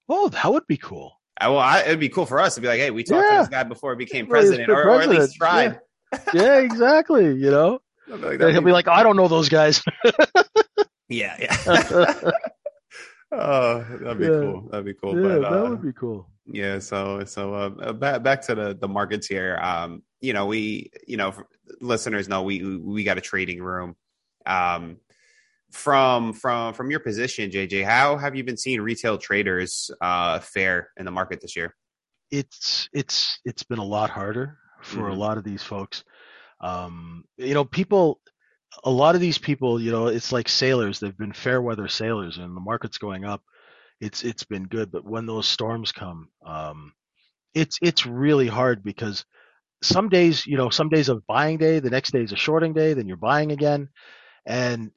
[0.09, 1.16] Oh, that would be cool.
[1.39, 3.35] I, well, I, it'd be cool for us to be like, hey, we talked Yeah.
[3.37, 5.79] to this guy before he became Well, he's president, or, or at least president,
[6.13, 6.33] tried.
[6.33, 7.25] Yeah, exactly.
[7.35, 9.83] You know, like, he'll be like, I don't know those guys.
[11.09, 11.57] yeah, yeah.
[13.31, 14.29] oh, that'd be Yeah.
[14.39, 14.67] cool.
[14.71, 15.15] That'd be cool.
[15.15, 16.29] yeah, but uh, that would be cool.
[16.45, 19.59] Yeah, so so uh, back back to the the markets here.
[19.61, 21.33] Um, you know, we you know
[21.81, 23.95] listeners know we we got a trading room.
[24.45, 24.97] Um,
[25.77, 30.91] from from from your position, JJ, how have you been seeing retail traders uh fare
[30.97, 31.75] in the market this year?
[32.31, 35.17] It's it's it's been a lot harder for a Mhm.
[35.17, 36.03] lot of these folks.
[36.61, 38.21] Um, you know, people.
[38.83, 40.99] A lot of these people, you know, it's like sailors.
[40.99, 43.41] They've been fair weather sailors, and the market's going up.
[44.01, 46.93] It's it's been good, but when those storms come, um,
[47.53, 49.25] it's it's really hard because
[49.83, 52.73] some days, you know, some days of buying day, the next day is a shorting
[52.73, 53.89] day, then you're buying again,
[54.45, 54.91] and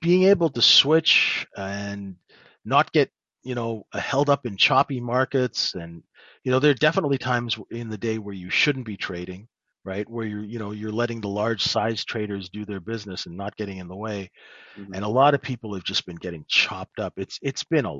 [0.00, 2.16] being able to switch and
[2.64, 3.10] not get
[3.42, 6.02] you know held up in choppy markets and
[6.44, 9.48] you know there are definitely times in the day where you shouldn't be trading
[9.84, 10.08] right?
[10.08, 13.56] Where you're you know you're letting the large size traders do their business and not
[13.56, 14.30] getting in the way.
[14.78, 14.94] Mhm.
[14.94, 17.14] and a lot of people have just been getting chopped up.
[17.16, 17.98] It's it's been a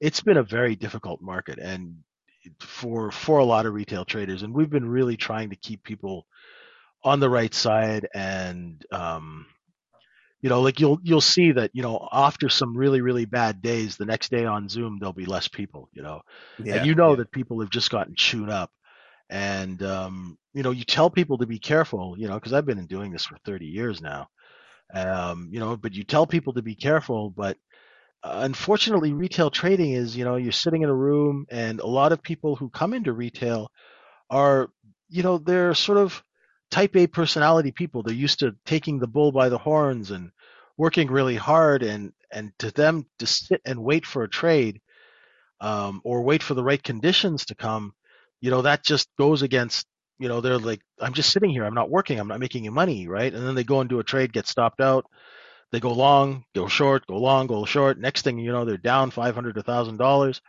[0.00, 1.58] it's been a very difficult market.
[1.60, 1.96] And
[2.60, 6.26] for for a lot of retail traders and we've been really trying to keep people
[7.04, 9.46] on the right side and um
[10.42, 13.96] you know like you'll you'll see that you know after some really really bad days
[13.96, 16.20] the next day on zoom there'll be less people you know?
[16.62, 17.16] Yeah, and you know yeah.
[17.16, 18.70] that people have just gotten chewed up.
[19.28, 22.86] And um you know you tell people to be careful you know because i've been
[22.86, 24.28] doing this for 30 years now.
[24.92, 27.56] Um you know but you tell people to be careful but
[28.22, 32.12] uh, unfortunately retail trading is you know you're sitting in a room and a lot
[32.12, 33.70] of people who come into retail
[34.28, 34.70] are
[35.08, 36.22] you know they're sort of
[36.70, 40.30] type A personality people they're used to taking the bull by the horns and
[40.76, 44.80] working really hard and and to them to sit and wait for a trade
[45.60, 47.94] um, or wait for the right conditions to come,
[48.40, 49.86] you know, that just goes against,
[50.18, 52.70] you know, they're like, I'm just sitting here, I'm not working, I'm not making any
[52.74, 53.32] money, right?
[53.32, 55.06] And then they go and do a trade, get stopped out,
[55.72, 57.98] they go long, go short, go long, go short.
[57.98, 60.40] Next thing you know, they're down five hundred to thousand dollars,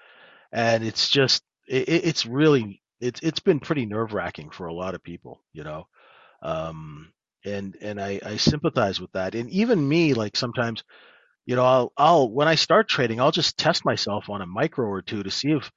[0.51, 4.95] and it's just, it, it's really, it's it's been pretty nerve wracking for a lot
[4.95, 5.88] of people, you know.
[6.41, 7.12] Um,
[7.45, 9.36] and and I, I sympathize with that.
[9.36, 10.84] And even me, like sometimes,
[11.45, 14.86] you know, I'll I'll when I start trading, I'll just test myself on a micro
[14.86, 15.71] or two to see if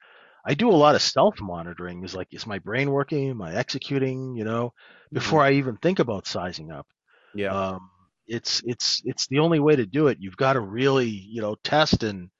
[0.44, 2.04] I do a lot of self monitoring.
[2.04, 3.30] Is like, is my brain working?
[3.30, 4.36] Am I executing?
[4.36, 4.72] You know,
[5.12, 5.54] before mm-hmm.
[5.54, 6.86] I even think about sizing up.
[7.34, 7.54] Yeah.
[7.54, 7.90] Um,
[8.26, 10.18] it's it's it's the only way to do it.
[10.20, 12.30] You've got to really you know test and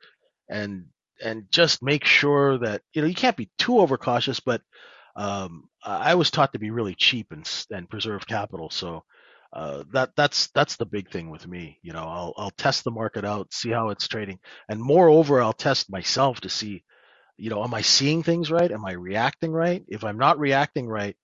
[0.48, 0.86] and
[1.22, 4.60] and just make sure that you know you can't be too overcautious, but
[5.16, 8.70] um, I was taught to be really cheap and and preserve capital.
[8.70, 9.04] So
[9.52, 11.78] uh, that that's that's the big thing with me.
[11.82, 15.52] You know, I'll I'll test the market out, see how it's trading, and moreover, I'll
[15.52, 16.82] test myself to see,
[17.36, 18.70] you know, am I seeing things right?
[18.70, 19.84] Am I reacting right?
[19.86, 21.16] If I'm not reacting right,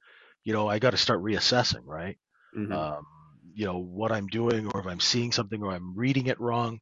[0.45, 2.17] you know, I got to start reassessing, right?
[2.57, 2.73] Mm-hmm.
[2.73, 3.07] Um,
[3.53, 6.81] you know what I'm doing, or if I'm seeing something, or I'm reading it wrong.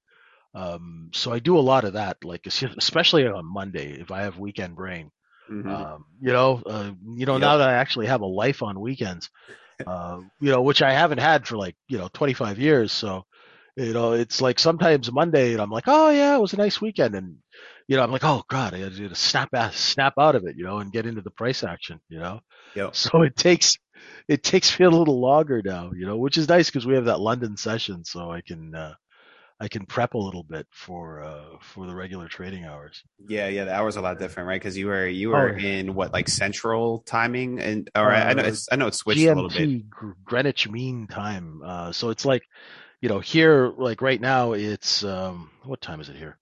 [0.54, 4.38] Um, so I do a lot of that, like especially on Monday if I have
[4.38, 5.10] weekend brain.
[5.50, 5.68] Mm-hmm.
[5.68, 7.40] Um, you know, uh, you know, yep.
[7.40, 9.30] now that I actually have a life on weekends,
[9.86, 12.92] uh, you know, which I haven't had for like, you know, 25 years.
[12.92, 13.24] So,
[13.76, 16.80] you know, it's like sometimes Monday and I'm like, oh yeah, it was a nice
[16.80, 17.14] weekend.
[17.14, 17.36] And,
[17.86, 20.56] you know, I'm like, oh God, I got to snap out, snap out of it,
[20.56, 22.40] you know, and get into the price action, you know?
[22.74, 22.96] Yep.
[22.96, 23.78] So it takes,
[24.26, 27.06] it takes me a little longer now, you know, which is nice because we have
[27.06, 28.04] that London session.
[28.04, 28.94] So I can, uh,
[29.60, 33.02] I can prep a little bit for uh, for the regular trading hours.
[33.26, 34.60] Yeah, yeah, the hours are a lot different, right?
[34.60, 38.30] Because you were you were oh, in what like central timing, and all right, uh,
[38.30, 39.90] I know it's I know it's switched GMT, a little bit.
[40.24, 41.62] Greenwich Mean Time.
[41.64, 42.44] Uh, so it's like,
[43.00, 46.38] you know, here like right now it's um, what time is it here?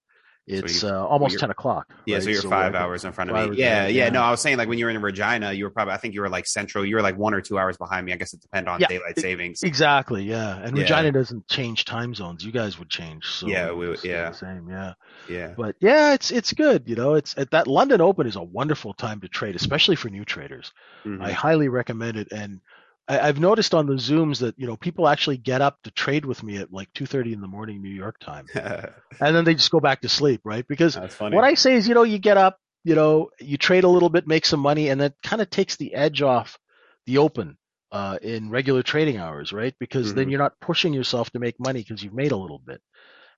[0.47, 1.93] It's so uh, almost ten o'clock.
[2.05, 2.25] Yeah, right?
[2.25, 3.57] so you're so five hours in front of me.
[3.57, 5.71] Yeah, yeah, yeah, No, I was saying like when you were in Regina, you were
[5.71, 6.87] probably I think you were like central.
[6.87, 8.13] You were like one or two hours behind me.
[8.13, 9.63] I guess it depends on yeah, daylight savings.
[9.65, 10.23] Exactly.
[10.23, 10.83] Yeah, and yeah.
[10.83, 12.45] Regina doesn't change time zones.
[12.45, 13.27] You guys would change.
[13.27, 14.69] So yeah, we yeah same.
[14.69, 14.95] Yeah.
[15.29, 15.55] Yeah.
[15.57, 16.89] But yeah, it's it's good.
[16.89, 20.25] You know, it's that London Open is a wonderful time to trade, especially for new
[20.25, 20.73] traders.
[21.05, 21.23] Mm-hmm.
[21.23, 22.29] I highly recommend it.
[22.33, 22.61] And
[23.09, 26.25] I, have noticed on the zooms that you know people actually get up to trade
[26.25, 28.90] with me at like two thirty in the morning New York time, and
[29.21, 30.66] then they just go back to sleep, right?
[30.66, 33.88] Because what I say is, you know, you get up, you know, you trade a
[33.88, 36.59] little bit, make some money, and that kind of takes the edge off
[37.07, 37.57] the open
[37.92, 39.75] uh, in regular trading hours, right?
[39.79, 40.16] Because mm-hmm.
[40.16, 42.81] then you're not pushing yourself to make money because you've made a little bit,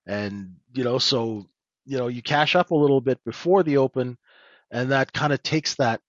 [0.07, 1.47] and you know, so
[1.85, 4.17] you know, you cash up a little bit before the open,
[4.71, 6.01] and that kind of takes that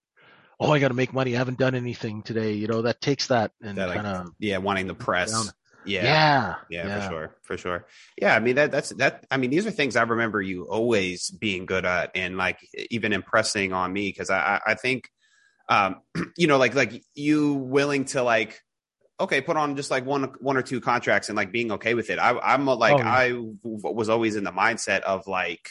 [0.60, 1.34] oh, I got to make money.
[1.34, 2.52] I haven't done anything today.
[2.52, 5.32] You know, that takes that and that, kind of yeah, wanting the press.
[5.32, 5.46] Down.
[5.86, 6.04] Yeah.
[6.04, 6.54] Yeah.
[6.68, 6.86] yeah.
[6.86, 7.36] Yeah, for sure.
[7.42, 7.86] For sure.
[8.20, 8.36] Yeah.
[8.36, 11.64] I mean, that, that's, that, I mean, these are things I remember you always being
[11.64, 12.58] good at and like
[12.90, 14.12] even impressing on me.
[14.12, 15.08] Cause I, I think,
[15.70, 16.02] um,
[16.36, 18.60] you know, like, like you willing to like,
[19.18, 22.10] okay, put on just like one, one or two contracts and like being okay with
[22.10, 22.18] it.
[22.18, 23.12] I, I'm like, oh, yeah.
[23.12, 25.66] I w- was always in the mindset of like,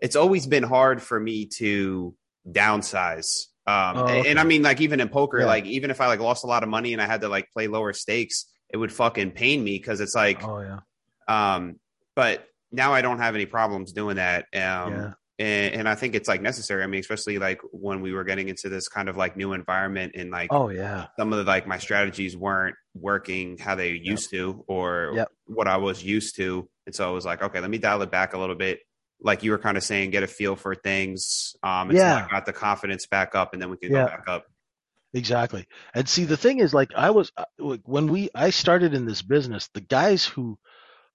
[0.00, 2.16] it's always been hard for me to
[2.50, 4.30] downsize um, oh, okay.
[4.30, 5.46] and I mean, like even in poker, yeah.
[5.46, 7.50] like even if I like lost a lot of money and I had to like
[7.52, 10.78] play lower stakes, it would fucking pain me because it's like, oh yeah.
[11.28, 11.80] Um,
[12.14, 14.46] but now I don't have any problems doing that.
[14.54, 15.12] Um, yeah.
[15.40, 16.84] and, and I think it's like necessary.
[16.84, 20.12] I mean, especially like when we were getting into this kind of like new environment
[20.14, 24.32] and like, oh yeah, some of the like my strategies weren't working how they used
[24.32, 24.40] yep.
[24.40, 25.28] to or yep.
[25.46, 28.12] what I was used to, and so I was like, okay, let me dial it
[28.12, 28.78] back a little bit
[29.20, 31.56] like you were kind of saying, get a feel for things.
[31.62, 34.04] Um, yeah, I got the confidence back up, and then we can yeah.
[34.04, 34.44] go back up.
[35.14, 35.66] Exactly.
[35.94, 37.44] And see, the thing is, like, I was uh,
[37.84, 40.58] when we I started in this business, the guys who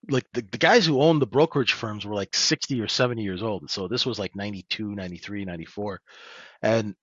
[0.10, 3.44] like the, the guys who owned the brokerage firms were like 60 or 70 years
[3.44, 3.62] old.
[3.62, 6.02] And So this was like 92, 93, 94.
[6.62, 6.96] And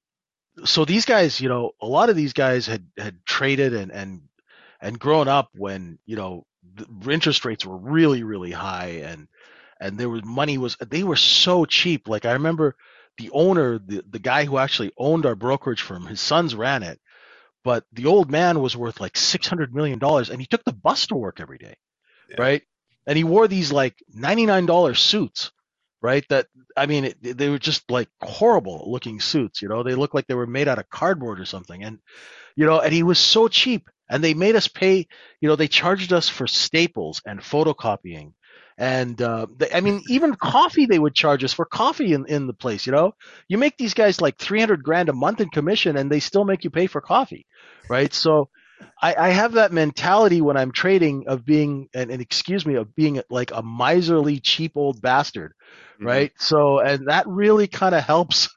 [0.64, 4.22] so these guys, you know, a lot of these guys had had traded and and
[4.80, 9.28] and grown up when, you know, the interest rates were really really high and
[9.80, 12.08] and there was money was they were so cheap.
[12.08, 12.76] Like I remember
[13.16, 17.00] the owner, the the guy who actually owned our brokerage firm, his sons ran it,
[17.64, 20.72] but the old man was worth like six hundred million dollars, and he took the
[20.72, 21.74] bus to work every day,
[22.30, 22.36] yeah.
[22.38, 22.62] right?
[23.06, 25.50] And he wore these like ninety nine dollar suits,
[26.00, 26.24] right?
[26.28, 26.46] That
[26.76, 29.62] I mean, it, they were just like horrible looking suits.
[29.62, 31.98] You know, they looked like they were made out of cardboard or something, and
[32.56, 33.88] you know, and he was so cheap.
[34.10, 35.06] And they made us pay,
[35.38, 38.32] you know, they charged us for staples and photocopying
[38.78, 42.46] and uh, they, I mean, even coffee they would charge us for coffee in, in
[42.46, 42.86] the place.
[42.86, 43.12] You know,
[43.48, 46.44] you make these guys like three hundred grand a month in commission, and they still
[46.44, 47.46] make you pay for coffee,
[47.88, 48.12] right?
[48.14, 48.50] So,
[49.02, 52.94] I, I have that mentality when I'm trading of being, and, and excuse me, of
[52.94, 55.52] being like a miserly, cheap old bastard,
[55.98, 56.02] Mhm.
[56.02, 56.32] right?
[56.38, 58.48] So, and that really kind of helps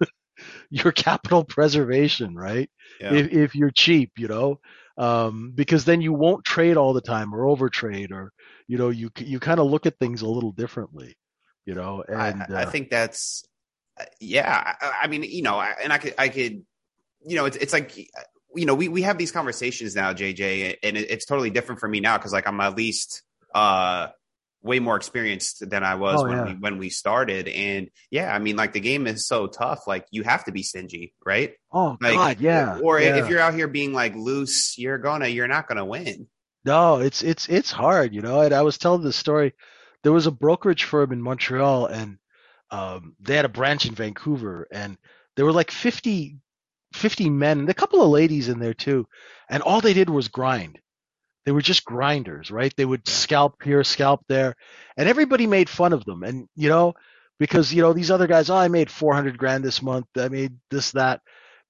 [0.69, 2.69] your capital preservation, right?
[2.99, 3.17] Yeah.
[3.17, 4.59] If, if you're cheap, you know,
[4.97, 8.31] um, because then you won't trade all the time or overtrade, or
[8.71, 11.17] you know, you you kind of look at things a little differently,
[11.65, 12.05] you know.
[12.07, 13.43] And I uh, think that's
[13.99, 14.75] uh, yeah.
[14.79, 16.63] I, I mean, you know, I, and I could I could
[17.19, 17.97] you know, it's it's like
[18.55, 21.89] you know, we we have these conversations now, JJ, and it, it's totally different for
[21.89, 24.07] me now because like I'm at least uh
[24.61, 26.45] way more experienced than I was Oh, when yeah.
[26.45, 30.05] we when we started, and yeah, I mean, like the game is so tough, like
[30.11, 31.55] you have to be stingy, right?
[31.73, 32.79] oh Like, God, yeah.
[32.81, 33.17] Or yeah.
[33.17, 36.27] if you're out here being like loose, you're gonna you're not gonna win.
[36.65, 38.41] No, it's it's it's hard, you know.
[38.41, 39.53] And I was telling this story.
[40.03, 42.17] There was a brokerage firm in Montreal, and
[42.71, 44.97] um, they had a branch in Vancouver, and
[45.35, 46.37] there were like 50,
[46.93, 49.07] 50 men and a couple of ladies in there too.
[49.49, 50.79] And all they did was grind.
[51.45, 52.73] They were just grinders, right?
[52.77, 54.55] They would scalp here, scalp there,
[54.97, 56.23] and everybody made fun of them.
[56.23, 56.93] And you know,
[57.39, 60.07] because you know these other guys, oh, I made four hundred grand this month.
[60.17, 61.21] I made this, that,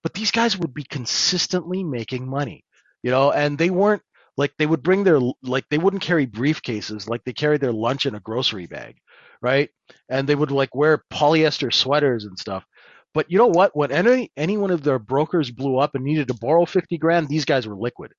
[0.03, 2.65] but these guys would be consistently making money,
[3.03, 4.03] you know, and they weren't
[4.38, 8.05] like they would bring their like they wouldn't carry briefcases like they carried their lunch
[8.05, 8.97] in a grocery bag
[9.41, 9.69] right?
[10.09, 12.65] And they would like wear polyester sweaters and stuff.
[13.13, 13.75] But you know what?
[13.75, 17.27] When any any one of their brokers blew up and needed to borrow 50 grand
[17.27, 18.13] these guys were liquid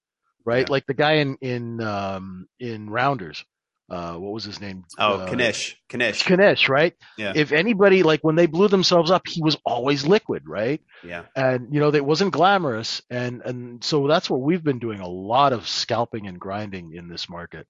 [0.44, 0.66] right?
[0.66, 0.72] Yeah.
[0.72, 3.44] like the guy in in um in rounders
[3.92, 7.32] uh what was his name Oh, uh, Knish, Knish, Knish, right Yeah.
[7.36, 11.72] if anybody like when they blew themselves up he was always liquid right yeah, and
[11.74, 15.52] you know that wasn't glamorous and and so that's what we've been doing a lot
[15.52, 17.66] of scalping and grinding in this market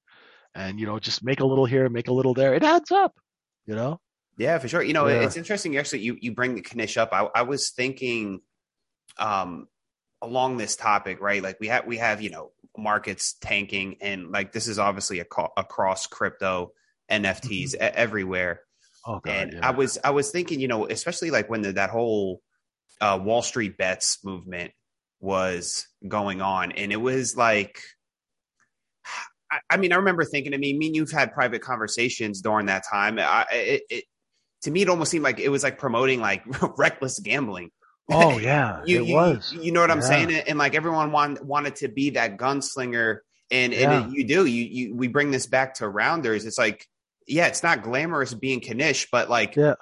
[0.54, 3.12] and you know just make a little here make a little there it adds up
[3.66, 3.98] you know
[4.38, 4.82] Yeah, for sure.
[4.82, 5.24] You know, Yeah.
[5.24, 5.76] it's interesting.
[5.76, 7.10] Actually, you you bring the Knish up.
[7.12, 8.40] I, I was thinking,
[9.18, 9.68] um,
[10.22, 11.42] along this topic, right?
[11.42, 15.24] Like we have we have you know markets tanking, and like this is obviously a
[15.24, 16.72] co- across crypto
[17.10, 18.60] NFTs e- everywhere.
[19.06, 19.68] oh god and yeah.
[19.68, 22.40] I was I was thinking, you know, especially like when the, that whole
[23.00, 24.72] uh, Wall Street bets movement
[25.20, 27.80] was going on, and it was like.
[29.50, 30.54] I- I mean, I remember thinking.
[30.54, 33.18] I mean, me and you've had private conversations during that time.
[33.18, 34.04] I, it, it,
[34.62, 36.42] to me, it almost seemed like it was like promoting like
[36.78, 37.70] reckless gambling.
[38.10, 40.08] Oh yeah You, it you, was you know what I'm Yeah.
[40.08, 40.30] saying?
[40.32, 43.18] And like everyone wanted wanted to be that gunslinger,
[43.50, 43.90] and Yeah.
[43.90, 44.44] and you do.
[44.46, 46.44] You you we bring this back to rounders.
[46.44, 46.86] It's like,
[47.26, 49.74] yeah, it's not glamorous being Knish, but like, Yeah.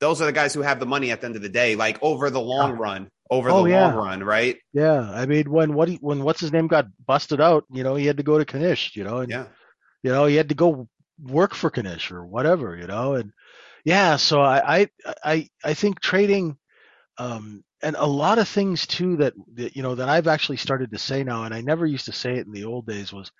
[0.00, 1.74] those are the guys who have the money at the end of the day.
[1.76, 4.56] Like over the long run, over Oh, the long run, right?
[4.74, 7.94] yeah i mean when what he, when what's his name got busted out you know
[7.94, 9.46] he had to go to Knish you know and Yeah,
[10.02, 10.88] you know he had to go
[11.22, 13.32] work for Knish or whatever you know and
[13.84, 14.88] yeah so i i
[15.24, 16.58] i, I think trading
[17.18, 20.90] um and a lot of things too that, that you know that I've actually started
[20.92, 23.30] to say now, and I never used to say it in the old days was,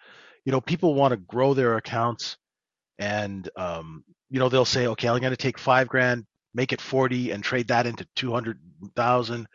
[0.45, 2.37] you know, people want to grow their accounts,
[2.99, 6.25] and um, you know they'll say, okay, I'm going to take five grand,
[6.55, 8.61] make it forty, and trade that into two hundred
[8.97, 9.47] thousand.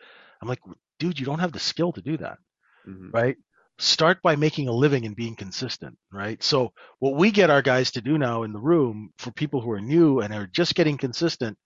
[0.42, 0.60] I'm like,
[0.98, 2.38] dude, you don't have the skill to do that,
[2.84, 3.14] Mhm.
[3.14, 3.36] right?
[3.78, 6.42] Start by making a living and being consistent, right?
[6.42, 9.70] So what we get our guys to do now in the room for people who
[9.72, 11.58] are new and are just getting consistent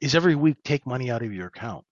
[0.00, 1.84] is every week take money out of your account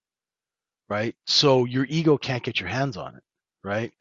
[0.89, 1.15] right?
[1.27, 3.23] So your ego can't get your hands on it,
[3.63, 3.93] right?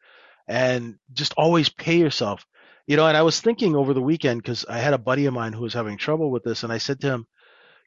[0.48, 2.46] And just always pay yourself.
[2.88, 5.34] You know, and I was thinking over the weekend because I had a buddy of
[5.34, 7.28] mine who was having trouble with this, and I said to him,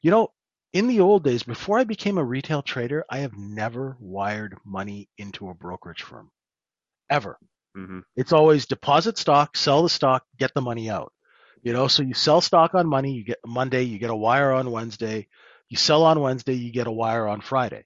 [0.03, 0.33] you know,
[0.73, 5.09] in the old days, before I became a retail trader, I have never wired money
[5.19, 6.31] into a brokerage firm.
[7.11, 7.39] Ever.
[7.77, 8.03] Mhm.
[8.17, 11.13] It's always deposit stock, sell the stock, get the money out.
[11.63, 14.53] You know, so you sell stock on money, you get Monday, you get a wire
[14.53, 15.29] on Wednesday.
[15.69, 17.85] You sell on Wednesday, you get a wire on Friday.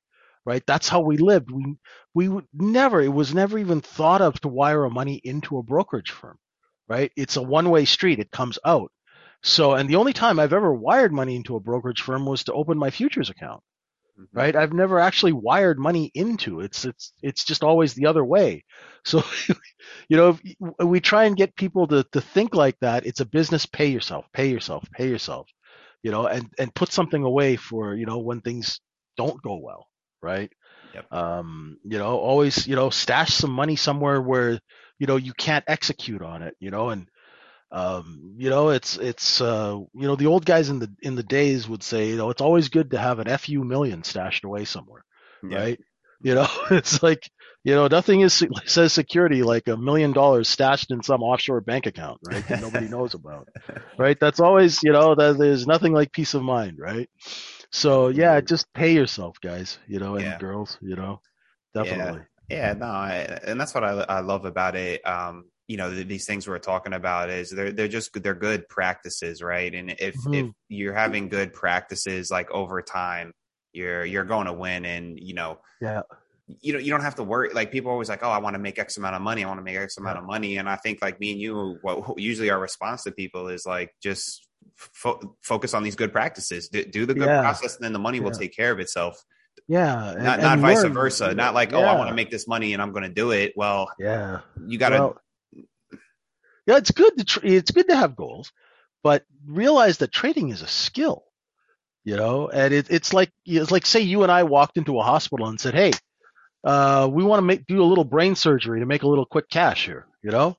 [0.51, 0.64] Right?
[0.66, 1.51] That's how we lived.
[1.51, 1.76] We
[2.14, 6.11] we would never it was never even thought of to wire money into a brokerage
[6.12, 6.38] firm.
[6.88, 7.12] Right?
[7.16, 8.18] It's a one-way street.
[8.20, 8.90] It comes out.
[9.42, 12.53] So, and the only time I've ever wired money into a brokerage firm was to
[12.55, 13.62] open my futures account
[14.18, 14.28] Mhm.
[14.34, 14.57] right?
[14.57, 18.64] I've never actually wired money into it's it's it's just always the other way.
[19.07, 19.22] So,
[20.11, 20.38] you know,
[20.78, 23.07] if we try and get people to to think like that.
[23.07, 23.66] It's a business.
[23.66, 25.48] Pay yourself, pay yourself, pay yourself.
[26.03, 28.80] You know, and and put something away for you know when things
[29.16, 29.86] don't go well,
[30.23, 30.51] right?
[30.95, 31.07] Yep.
[31.11, 34.59] Um, you know, always you know stash some money somewhere where
[34.99, 36.57] you know you can't execute on it.
[36.61, 37.09] You know, and
[37.73, 41.23] um, you know, it's it's uh, you know the old guys in the in the
[41.23, 44.64] days would say, you know, it's always good to have an fu million stashed away
[44.64, 45.05] somewhere,
[45.43, 45.64] Yeah.
[45.64, 45.81] right?
[46.23, 47.31] You know, it's like
[47.64, 51.87] you know nothing is says security like a million dollars stashed in some offshore bank
[51.87, 52.45] account, right?
[52.49, 53.49] That nobody knows about,
[53.99, 54.16] right?
[54.21, 57.09] That's always you know that there's nothing like peace of mind, right?
[57.73, 60.39] So yeah, just pay yourself, guys, you know, and Yeah.
[60.39, 61.21] girls, you know,
[61.75, 62.23] definitely.
[62.49, 63.12] Yeah, no, I,
[63.45, 65.07] and that's what I, I love about it.
[65.07, 68.68] Um, you know, th- these things we're talking about is they're they're just they're good
[68.68, 69.73] practices, right?
[69.73, 70.49] And if Mhm.
[70.49, 73.33] if you're having good practices like over time,
[73.73, 74.85] you're you're going to win.
[74.85, 76.03] And you know, Yeah.
[76.61, 77.51] you know, you don't have to worry.
[77.53, 79.45] Like people are always like, oh, I want to make X amount of money.
[79.45, 80.57] I want to make X amount of money.
[80.57, 83.93] And I think like me and you, what usually our response to people is like
[84.03, 87.41] just fo- focus on these good practices, do, do the good Yeah.
[87.41, 88.39] process, and then the money will Yeah.
[88.39, 89.23] take care of itself.
[89.69, 90.11] Yeah.
[90.13, 91.35] and- not and not vice versa.
[91.35, 93.53] Not like, oh, I want to make this money and I'm going to do it.
[93.57, 94.41] Well, Yeah.
[94.67, 94.99] you got to.
[94.99, 95.17] Well,
[96.67, 98.53] yeah, it's good to tr- it's good to have goals,
[99.03, 101.25] but realize that trading is a skill,
[102.05, 102.49] you know.
[102.49, 105.61] And it, it's like it's like say you and I walked into a hospital and
[105.61, 105.93] said, "Hey,
[106.65, 109.49] uh, we want to make do a little brain surgery to make a little quick
[109.49, 110.57] cash here," you know.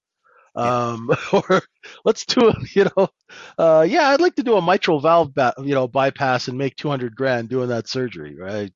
[0.55, 1.61] Um, or
[2.03, 3.09] let's do it, you know.
[3.57, 6.75] Uh, yeah, I'd like to do a mitral valve, ba- you know, bypass and make
[6.75, 8.73] 200 grand doing that surgery, right?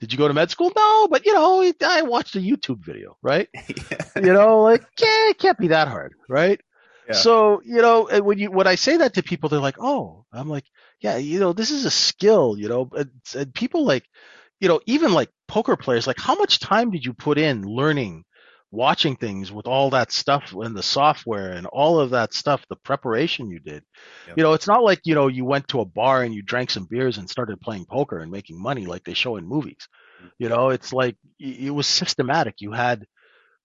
[0.00, 0.72] Did you go to med school?
[0.74, 3.48] No, but you know, I watched a YouTube video, right?
[4.16, 6.58] you know, like, yeah, it can't be that hard, right?
[7.06, 7.16] Yeah.
[7.16, 10.48] So, you know, when you when I say that to people, they're like, "Oh," I'm
[10.48, 10.64] like,
[11.00, 14.04] "Yeah, you know, this is a skill, you know." And, and people like,
[14.60, 18.24] you know, even like poker players, like, how much time did you put in learning,
[18.70, 22.76] watching things with all that stuff and the software and all of that stuff, the
[22.76, 23.82] preparation you did?
[24.28, 24.36] Yep.
[24.36, 26.70] You know, it's not like you know you went to a bar and you drank
[26.70, 29.88] some beers and started playing poker and making money like they show in movies.
[30.18, 30.28] Mm-hmm.
[30.38, 32.56] You know, it's like it was systematic.
[32.60, 33.06] You had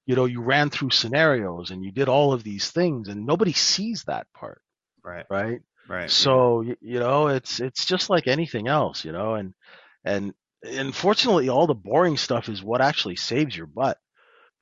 [0.06, 3.54] you know, you ran through scenarios and you did all of these things and nobody
[3.54, 4.62] sees that part,
[5.04, 5.62] right, right?
[5.88, 6.12] right.
[6.12, 9.54] So, y- you know, it's, it's just like anything else, you know, and,
[10.04, 10.34] and
[10.64, 13.98] unfortunately all the boring stuff is what actually saves your butt,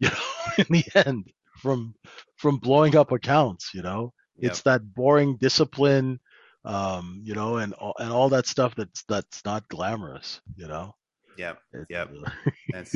[0.04, 0.16] you know,
[0.58, 1.32] in the end
[1.62, 1.95] from,
[2.38, 4.51] from blowing up accounts, you know, Yep.
[4.51, 6.20] it's that boring discipline,
[6.66, 10.95] um, you know, and, all- and all that stuff that's, that's not glamorous, you know?
[11.38, 11.60] Yep.
[11.74, 12.12] It's, Yep.
[12.26, 12.30] uh,
[12.72, 12.95] That's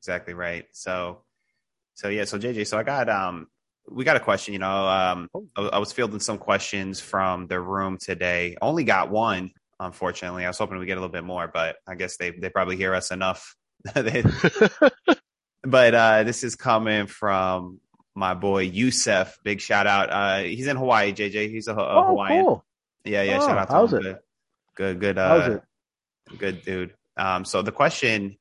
[0.00, 0.64] exactly right.
[0.72, 1.22] So,
[1.94, 2.24] so yeah.
[2.24, 3.48] So JJ, so I got um,
[3.90, 4.52] we got a question.
[4.54, 8.56] You know, um, I, I was fielding some questions from the room today.
[8.62, 10.44] Only got one, unfortunately.
[10.44, 12.76] I was hoping we get a little bit more, but I guess they they probably
[12.76, 13.54] hear us enough.
[13.94, 14.24] They-
[15.62, 17.80] but uh, this is coming from
[18.14, 19.38] my boy Yusef.
[19.42, 20.10] Big shout out.
[20.10, 21.12] Uh, he's in Hawaii.
[21.12, 22.44] JJ, he's a, a oh, Hawaiian.
[22.44, 22.64] cool.
[23.04, 23.38] Yeah, yeah.
[23.42, 24.06] Oh, shout out to how's him.
[24.06, 24.24] it?
[24.74, 25.58] Good, good, Uh,
[26.30, 26.38] it?
[26.38, 26.94] good dude.
[27.16, 28.36] Um, so the question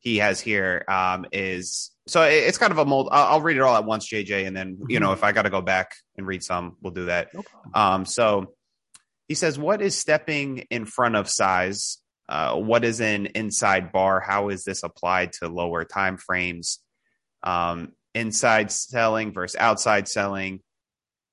[0.00, 3.08] he has here um, is so it- it's kind of a mold.
[3.12, 5.42] I'll, I'll read it all at once, JJ, and then you know if I got
[5.42, 7.32] to go back and read some, we'll do that.
[7.34, 7.42] No.
[7.74, 8.54] Um, so
[9.28, 11.98] he says, "What is stepping in front of size?
[12.28, 14.20] Uh, what is an inside bar?
[14.20, 16.80] How is this applied to lower time frames?
[17.42, 20.60] Um, inside selling versus outside selling."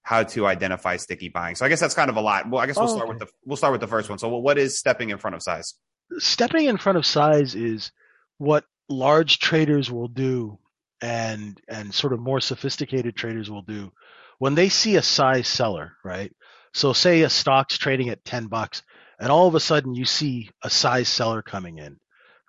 [0.04, 1.56] How to identify sticky buying?
[1.56, 2.48] So I guess that's kind of a lot.
[2.48, 3.18] Well, I guess we'll Oh, start okay.
[3.18, 4.20] with the we'll start with the first one.
[4.20, 5.74] So, what is stepping in front of size?
[6.20, 7.92] stepping in front of size is
[8.38, 10.60] what large traders will do
[11.02, 13.92] and and sort of more sophisticated traders will do
[14.38, 16.32] when they see a size seller right
[16.76, 18.84] so say a stock's trading at 10 bucks
[19.20, 21.98] and all of a sudden you see a size seller coming in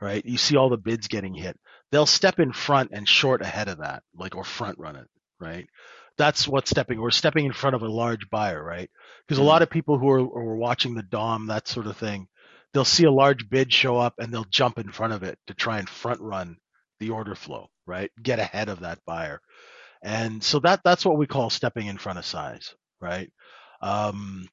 [0.01, 1.59] right you see all the bids getting hit
[1.91, 5.09] they'll step in front and short ahead of that like or front run it
[5.41, 5.69] right
[6.19, 8.91] that's what stepping or stepping in front of a large buyer right
[9.27, 12.27] because a lot of people who are, are watching the dom that sort of thing
[12.77, 15.55] they'll see a large bid show up and they'll jump in front of it to
[15.55, 16.57] try and front run
[17.01, 18.11] the order flow, right?
[18.23, 19.41] Get ahead of that buyer.
[20.03, 23.31] And so that that's what we call stepping in front of size, right?
[23.81, 24.47] Um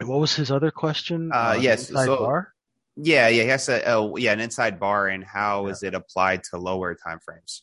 [0.00, 1.30] what was his other question?
[1.32, 2.54] Uh, the yes, inside so- bar?
[2.94, 5.72] Yeah, yeah, he has a oh, yeah, an inside bar, and how Yeah.
[5.72, 7.62] is it applied to lower time frames?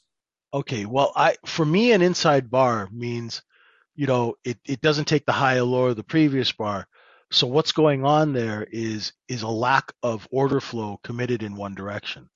[0.53, 3.43] Okay, well, I for me an inside bar means,
[3.95, 6.87] you know, it, it doesn't take the high or low of the previous bar.
[7.29, 11.75] So what's going on there is is a lack of order flow committed in one
[11.75, 12.27] direction.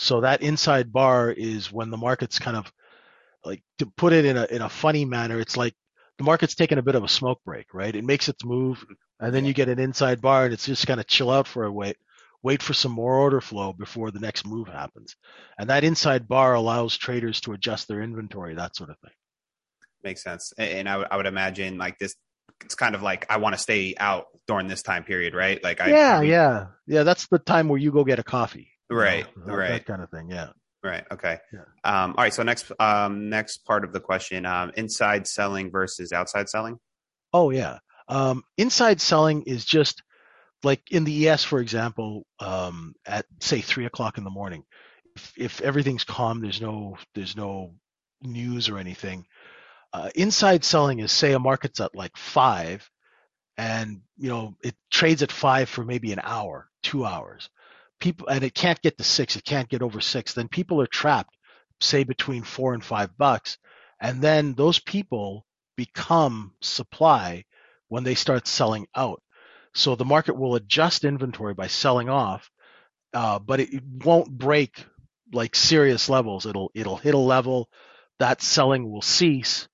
[0.00, 2.72] So that inside bar is when the market's kind of
[3.44, 5.74] like to put it in a in a funny manner, it's like
[6.18, 7.94] the market's taking a bit of a smoke break, right?
[7.94, 8.84] It makes its move,
[9.20, 11.64] and then you get an inside bar, and it's just kind of chill out for
[11.64, 11.96] a wait,
[12.42, 15.14] wait for some more order flow before the next move happens.
[15.58, 19.12] And that inside bar allows traders to adjust their inventory, that sort of thing.
[20.02, 20.52] Makes sense.
[20.56, 22.14] And I would imagine like this.
[22.64, 25.62] It's kind of like I want to stay out during this time period, right?
[25.62, 27.02] Like I yeah, probably- yeah, yeah.
[27.04, 29.68] That's the time where you go get a coffee, you know, Right, right.
[29.68, 30.30] that kind of thing.
[30.30, 30.48] Yeah.
[30.82, 31.04] right.
[31.10, 31.38] Okay.
[31.52, 31.60] Yeah.
[31.84, 32.34] Um, all right.
[32.34, 36.78] So next, um, next part of the question: um, inside selling versus outside selling.
[37.32, 37.78] Oh yeah.
[38.10, 40.02] Um, inside selling is just
[40.64, 44.64] like in the ES, for example, um, at say three o'clock in the morning.
[45.16, 47.74] If, if everything's calm, there's no there's no
[48.20, 49.26] news or anything.
[49.92, 52.88] Uh, inside selling is say a market's at like five,
[53.56, 57.48] and you know it trades at five for maybe an hour, two hours.
[58.00, 60.34] People and it can't get to six, it can't get over six.
[60.34, 61.36] Then people are trapped
[61.80, 63.56] say between four and five bucks,
[64.00, 65.46] and then those people
[65.76, 67.44] become supply
[67.90, 69.22] when they start selling out.
[69.74, 72.50] So the market will adjust inventory by selling off,
[73.14, 74.84] uh, but it, it won't break
[75.32, 76.46] like serious levels.
[76.46, 77.68] It'll it'll hit a level,
[78.20, 79.68] that selling will cease.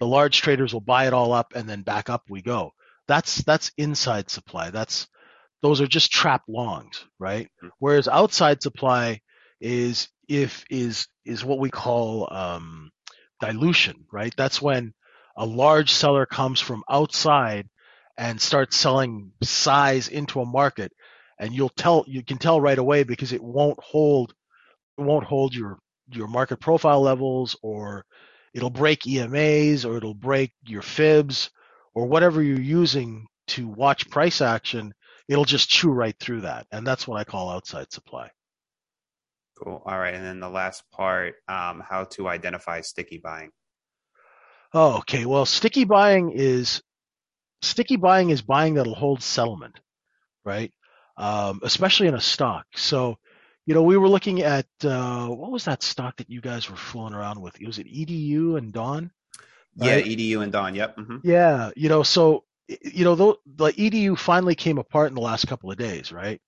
[0.00, 2.72] The large traders will buy it all up, and then back up we go.
[3.08, 4.70] That's that's inside supply.
[4.70, 5.08] That's
[5.62, 7.48] those are just trap longs, right?
[7.62, 7.70] Mhm.
[7.80, 9.20] Whereas outside supply
[9.60, 12.90] is if is is what we call um,
[13.40, 14.34] dilution, right?
[14.36, 14.94] That's when
[15.36, 17.68] a large seller comes from outside
[18.16, 20.92] and starts selling size into a market,
[21.38, 24.34] and you'll tell you can tell right away because it won't hold
[24.98, 25.78] it won't hold your
[26.10, 28.04] your market profile levels or
[28.54, 31.50] it'll break EMAs or it'll break your fibs
[31.94, 34.94] or whatever you're using to watch price action,
[35.28, 36.66] it'll just chew right through that.
[36.70, 38.30] And that's what I call outside supply.
[39.62, 39.82] Cool.
[39.84, 40.14] All right.
[40.14, 43.50] And then the last part, um, how to identify sticky buying.
[44.74, 45.24] Oh, okay.
[45.26, 46.82] Well, sticky buying is
[47.62, 49.80] sticky buying is buying that'll hold settlement,
[50.44, 50.72] right?
[51.16, 52.66] Um, especially in a stock.
[52.74, 53.18] So,
[53.66, 56.76] you know, we were looking at uh, what was that stock that you guys were
[56.76, 57.60] fooling around with?
[57.60, 59.10] Was it EDU and Dawn?
[59.76, 59.98] Yeah.
[59.98, 60.74] EDU and Dawn.
[60.74, 60.96] Yep.
[60.96, 65.20] hmm Yeah, you know, so you know, though the EDU finally came apart in the
[65.20, 66.40] last couple of days, right?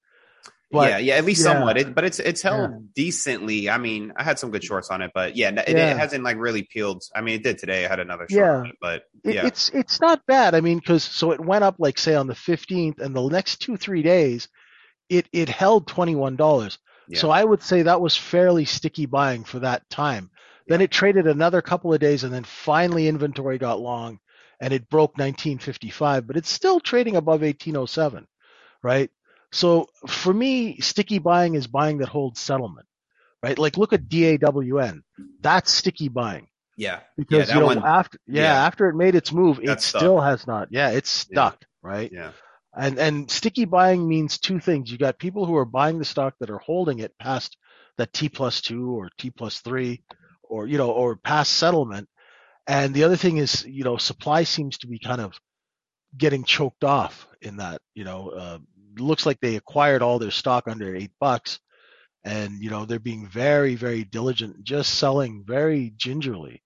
[0.74, 1.52] But- yeah, yeah, at least yeah.
[1.52, 1.76] somewhat.
[1.78, 2.76] It, but it's it's held Yeah.
[2.94, 3.70] decently.
[3.70, 5.92] I mean, I had some good shorts on it, but yeah, it, Yeah.
[5.92, 7.02] it hasn't like really peeled.
[7.14, 7.84] I mean, it did today.
[7.84, 10.54] I had another short it, but yeah, It's it's not bad.
[10.54, 13.56] I mean, because so it went up like say on the fifteenth, and the next
[13.62, 14.48] two three days,
[15.08, 16.78] it it held twenty one dollars.
[17.12, 20.30] So I would say that was fairly sticky buying for that time.
[20.66, 24.18] Then it traded another couple of days, and then finally inventory got long,
[24.58, 26.26] and it broke nineteen fifty five.
[26.26, 28.26] But it's still trading above eighteen oh seven,
[28.82, 29.10] right?
[29.54, 32.86] So for me, sticky buying is buying that holds settlement,
[33.42, 33.58] right?
[33.58, 35.02] Like look at DAWN,
[35.40, 38.66] that's sticky buying yeah, because that you know one- after yeah, yeah.
[38.66, 40.00] after it made its move, it stuck.
[40.00, 40.68] still has not.
[40.70, 42.12] Yeah, it's stuck, right?
[42.12, 42.32] yeah,
[42.76, 44.90] And and sticky buying means two things.
[44.90, 47.56] You got people who are buying the stock that are holding it past
[47.98, 50.02] that T plus two or T plus three,
[50.42, 52.08] or you know, or past settlement.
[52.66, 55.38] And the other thing is, you know, supply seems to be kind of
[56.16, 57.82] getting choked off in that.
[57.94, 58.58] You know, uh,
[58.98, 61.60] looks like they acquired all their stock under eight bucks,
[62.24, 66.62] and you know they're being very very diligent, just selling very gingerly.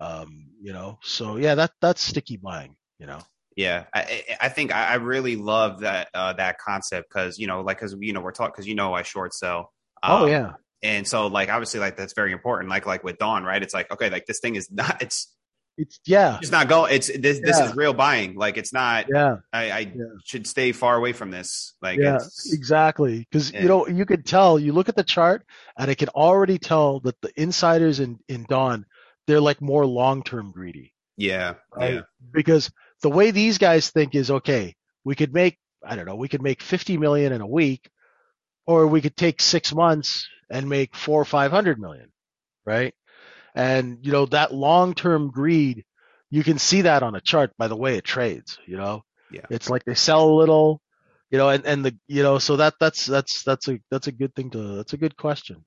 [0.00, 2.76] Um, you know, so yeah, that that's sticky buying.
[2.98, 3.20] You know.
[3.56, 3.84] yeah.
[3.94, 7.96] I I- think I really love that uh, that concept because you know, like, because
[8.00, 9.72] you know, we're talking because you know I short sell.
[10.02, 10.52] oh Um, yeah.
[10.82, 12.70] and so like obviously like that's very important.
[12.70, 13.62] Like like with Dawn, right?
[13.62, 15.00] It's like okay, like this thing is not.
[15.02, 15.32] It's
[15.78, 16.38] It's yeah.
[16.42, 16.92] it's not going.
[16.92, 18.34] It's this this is real buying.
[18.34, 19.06] Like it's not.
[19.08, 19.36] Yeah.
[19.52, 20.04] I, I Yeah.
[20.24, 21.74] should stay far away from this.
[21.80, 23.20] Like yeah, it's, exactly.
[23.20, 23.62] Because Yeah.
[23.62, 24.58] you know you could tell.
[24.58, 25.46] You look at the chart,
[25.78, 28.84] and I can already tell that the insiders in in Dawn,
[29.26, 30.92] they're like more long term greedy.
[31.16, 31.94] yeah, Right?
[31.94, 32.00] yeah,
[32.32, 32.70] Because
[33.02, 34.74] the way these guys think is okay.
[35.04, 36.16] We could make I don't know.
[36.16, 37.88] We could make fifty million in a week,
[38.66, 42.10] or we could take six months and make four or five hundred million,
[42.66, 42.94] right?
[43.54, 45.84] And you know that long term greed,
[46.30, 48.58] you can see that on a chart by the way it trades.
[48.66, 49.46] You know, Yeah.
[49.50, 50.80] it's like they sell a little,
[51.30, 54.12] you know, and and the you know so that that's that's that's a that's a
[54.12, 55.64] good thing to that's a good question.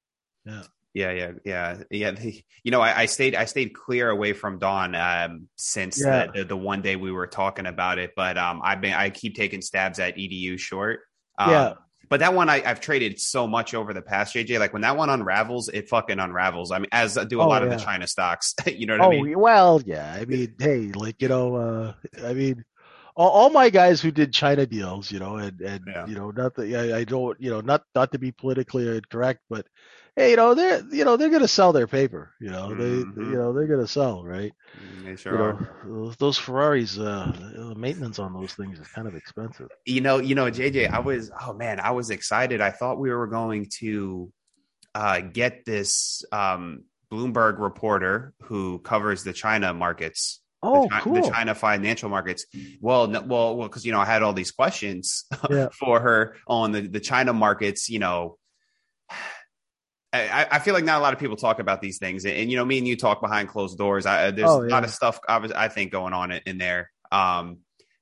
[0.93, 2.11] yeah, yeah, yeah, yeah.
[2.11, 6.27] The- you know, I, I stayed I stayed clear away from Dawn um, since Yeah.
[6.27, 8.11] the, the the one day we were talking about it.
[8.15, 11.01] But um, I've been I keep taking stabs at EDU short.
[11.39, 11.73] Um, Yeah.
[12.11, 14.59] But that one I, I've traded so much over the past, JJ.
[14.59, 16.71] Like when that one unravels, it fucking unravels.
[16.71, 18.53] I mean, as do a Oh, lot of the China stocks.
[18.67, 19.31] you know what Oh I mean?
[19.35, 20.13] well, yeah.
[20.13, 21.93] I mean, hey, like you know, uh,
[22.23, 22.63] I mean,
[23.15, 26.07] all, all my guys who did China deals, you know, and and Yeah.
[26.07, 29.41] you know, not that I, I don't, you know, not not to be politically incorrect,
[29.49, 29.67] but
[30.15, 32.77] hey, you know, they're you know they're gonna sell their paper, you know, Mhm.
[32.77, 34.51] they you know they're gonna sell, right?
[34.77, 35.37] Mm, They sure you
[35.89, 39.69] know, those- those Ferraris, uh, the maintenance on those things is kind of expensive.
[39.85, 42.61] you know, you know, JJ, I was, oh man, I was excited.
[42.61, 44.31] I thought we were going to
[44.93, 51.13] uh, get this um, Bloomberg reporter who covers the China markets, Oh, the, Chi- cool.
[51.15, 52.45] the China financial markets.
[52.81, 55.69] Well, no, well, well, because you know, I had all these questions Yeah.
[55.79, 57.89] for her on the the China markets.
[57.89, 58.37] You know,
[60.13, 62.51] I, I feel like not a lot of people talk about these things, and, and,
[62.51, 64.05] you know, me and you talk behind closed doors.
[64.05, 66.91] I, there's Oh, a lot of stuff I, think going on in, in there.
[67.11, 67.59] Um,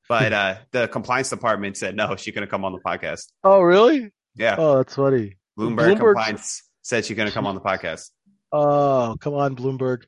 [0.07, 3.27] but uh, the compliance department said no, she couldn't come on the podcast.
[3.43, 4.11] Oh, really?
[4.35, 5.37] Yeah, Oh, that's funny.
[5.57, 8.09] Bloomberg, Bloomberg- compliance said she's going to come on the podcast.
[8.51, 10.03] Oh, come on, Bloomberg.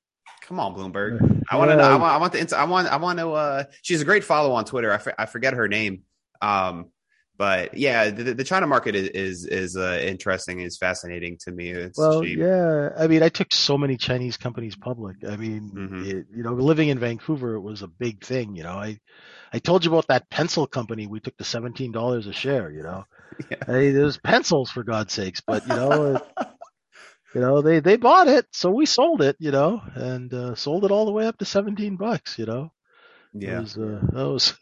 [0.47, 1.43] Come on, Bloomberg.
[1.51, 1.83] I want to know.
[1.83, 2.13] I want.
[2.13, 2.57] I want the.
[2.57, 2.87] I want.
[2.87, 3.31] I want to.
[3.31, 4.91] Uh, she's a great follow on Twitter.
[4.91, 6.01] I, f- I forget her name.
[6.41, 6.89] Um,
[7.41, 11.71] but yeah, the, the China market is is, is uh, interesting, is fascinating to me.
[11.71, 12.37] It's Well, cheap.
[12.37, 12.89] yeah.
[12.95, 15.15] I mean, I took so many Chinese companies public.
[15.27, 16.05] I mean, Mhm.
[16.05, 18.55] it, you know, living in Vancouver, it was a big thing.
[18.55, 18.99] You know, I,
[19.51, 21.07] I told you about that pencil company.
[21.07, 22.69] We took the seventeen dollars a share.
[22.69, 23.05] You know,
[23.49, 23.57] Yeah.
[23.65, 26.21] hey, there's pencils for God's sakes, but you know, it,
[27.33, 29.35] you know, they they bought it, so we sold it.
[29.39, 32.37] You know, and uh, sold it all the way up to seventeen bucks.
[32.37, 32.63] You know,
[33.33, 33.61] it yeah.
[33.61, 34.53] was, uh, that was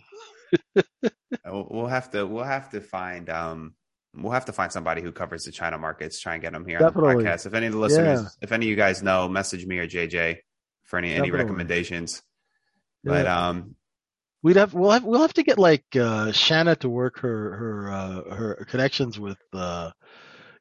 [1.46, 3.74] We'll we'll have to we'll have to find um
[4.16, 6.20] we'll have to find somebody who covers the China markets.
[6.20, 7.16] Try and get them here Definitely.
[7.16, 7.46] on the podcast.
[7.46, 8.28] If any of the listeners, Yeah.
[8.42, 10.38] if any of you guys know, message me or JJ
[10.84, 11.40] for any any Definitely.
[11.44, 12.22] recommendations.
[13.04, 13.76] But um,
[14.42, 17.92] We'd have we'll have we'll have to get like uh Shanna to work her her
[17.92, 19.92] uh her connections with uh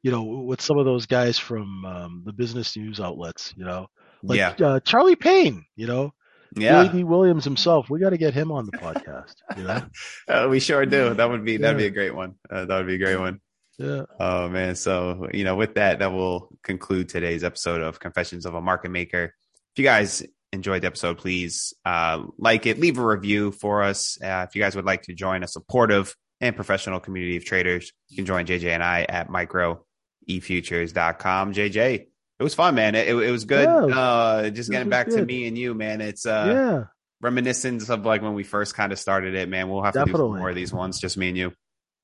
[0.03, 3.87] you know with some of those guys from um the business news outlets, you know.
[4.21, 6.13] Like yeah, uh, Charlie Payne, you know.
[6.55, 7.89] Yeah, Billy Dee Williams himself.
[7.89, 9.83] We got to get him on the podcast, you know.
[10.27, 11.13] Uh, we sure do.
[11.13, 12.35] That would be that'd be a great one.
[12.49, 13.41] Uh, that would be a great one.
[13.79, 14.03] Yeah.
[14.19, 14.75] Oh man.
[14.75, 18.91] So, you know, with that, that will conclude today's episode of Confessions of a Market
[18.91, 19.33] Maker.
[19.73, 20.21] If you guys
[20.51, 24.17] enjoyed the episode, please uh, like it, leave a review for us.
[24.21, 27.93] Uh, if you guys would like to join a supportive and professional community of traders,
[28.09, 31.53] you can join JJ and I at microefutures.com.
[31.53, 32.07] JJ,
[32.39, 32.95] it was fun, man.
[32.95, 33.67] It, it was good.
[33.67, 35.99] Yeah, uh, just getting back to me and you, man.
[35.99, 36.83] It's uh, yeah.
[37.21, 39.69] reminiscence of like when we first kind of started it, man.
[39.69, 41.53] We'll have to do more of these ones, just me and you.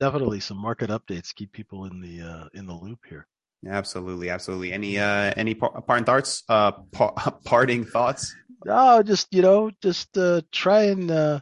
[0.02, 1.34] Definitely some market updates.
[1.34, 3.28] Keep people in the uh in the loop here.
[3.66, 4.74] Absolutely, absolutely.
[4.74, 6.44] Any uh any par- parting thoughts?
[6.50, 7.14] Uh par-
[7.46, 8.36] parting thoughts?
[8.68, 11.40] Oh, just you know, just uh try and uh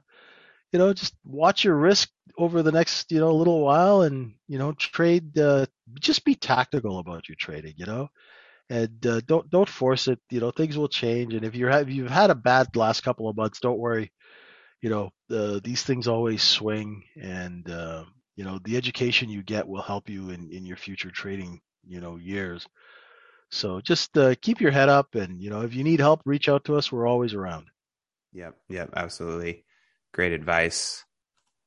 [0.71, 4.59] you know, just watch your risk over the next, you know, little while and, you
[4.59, 5.65] know, trade uh
[5.99, 8.09] just be tactical about your trading, you know.
[8.73, 11.91] And uh, don't don't force it, you know, things will change and if you have
[11.91, 14.11] you've had a bad last couple of months, don't worry.
[14.81, 18.05] You know, uh, these things always swing and uh,
[18.35, 22.01] you know, the education you get will help you in in your future trading, you
[22.01, 22.65] know, years.
[23.51, 26.49] So just uh, keep your head up and, you know, if you need help, reach
[26.49, 26.91] out to us.
[26.91, 27.67] We're always around.
[28.33, 29.65] Yep, yep, absolutely.
[30.11, 31.05] Great advice.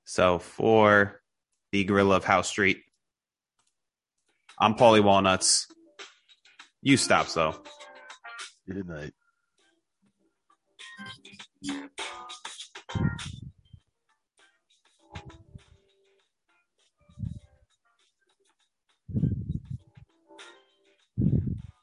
[0.05, 1.23] So for
[1.71, 2.79] the Gorilla of Howe Street,
[4.59, 5.69] I'm Paulie Walnuts.
[6.83, 7.55] You stop, so
[8.69, 9.13] Good night.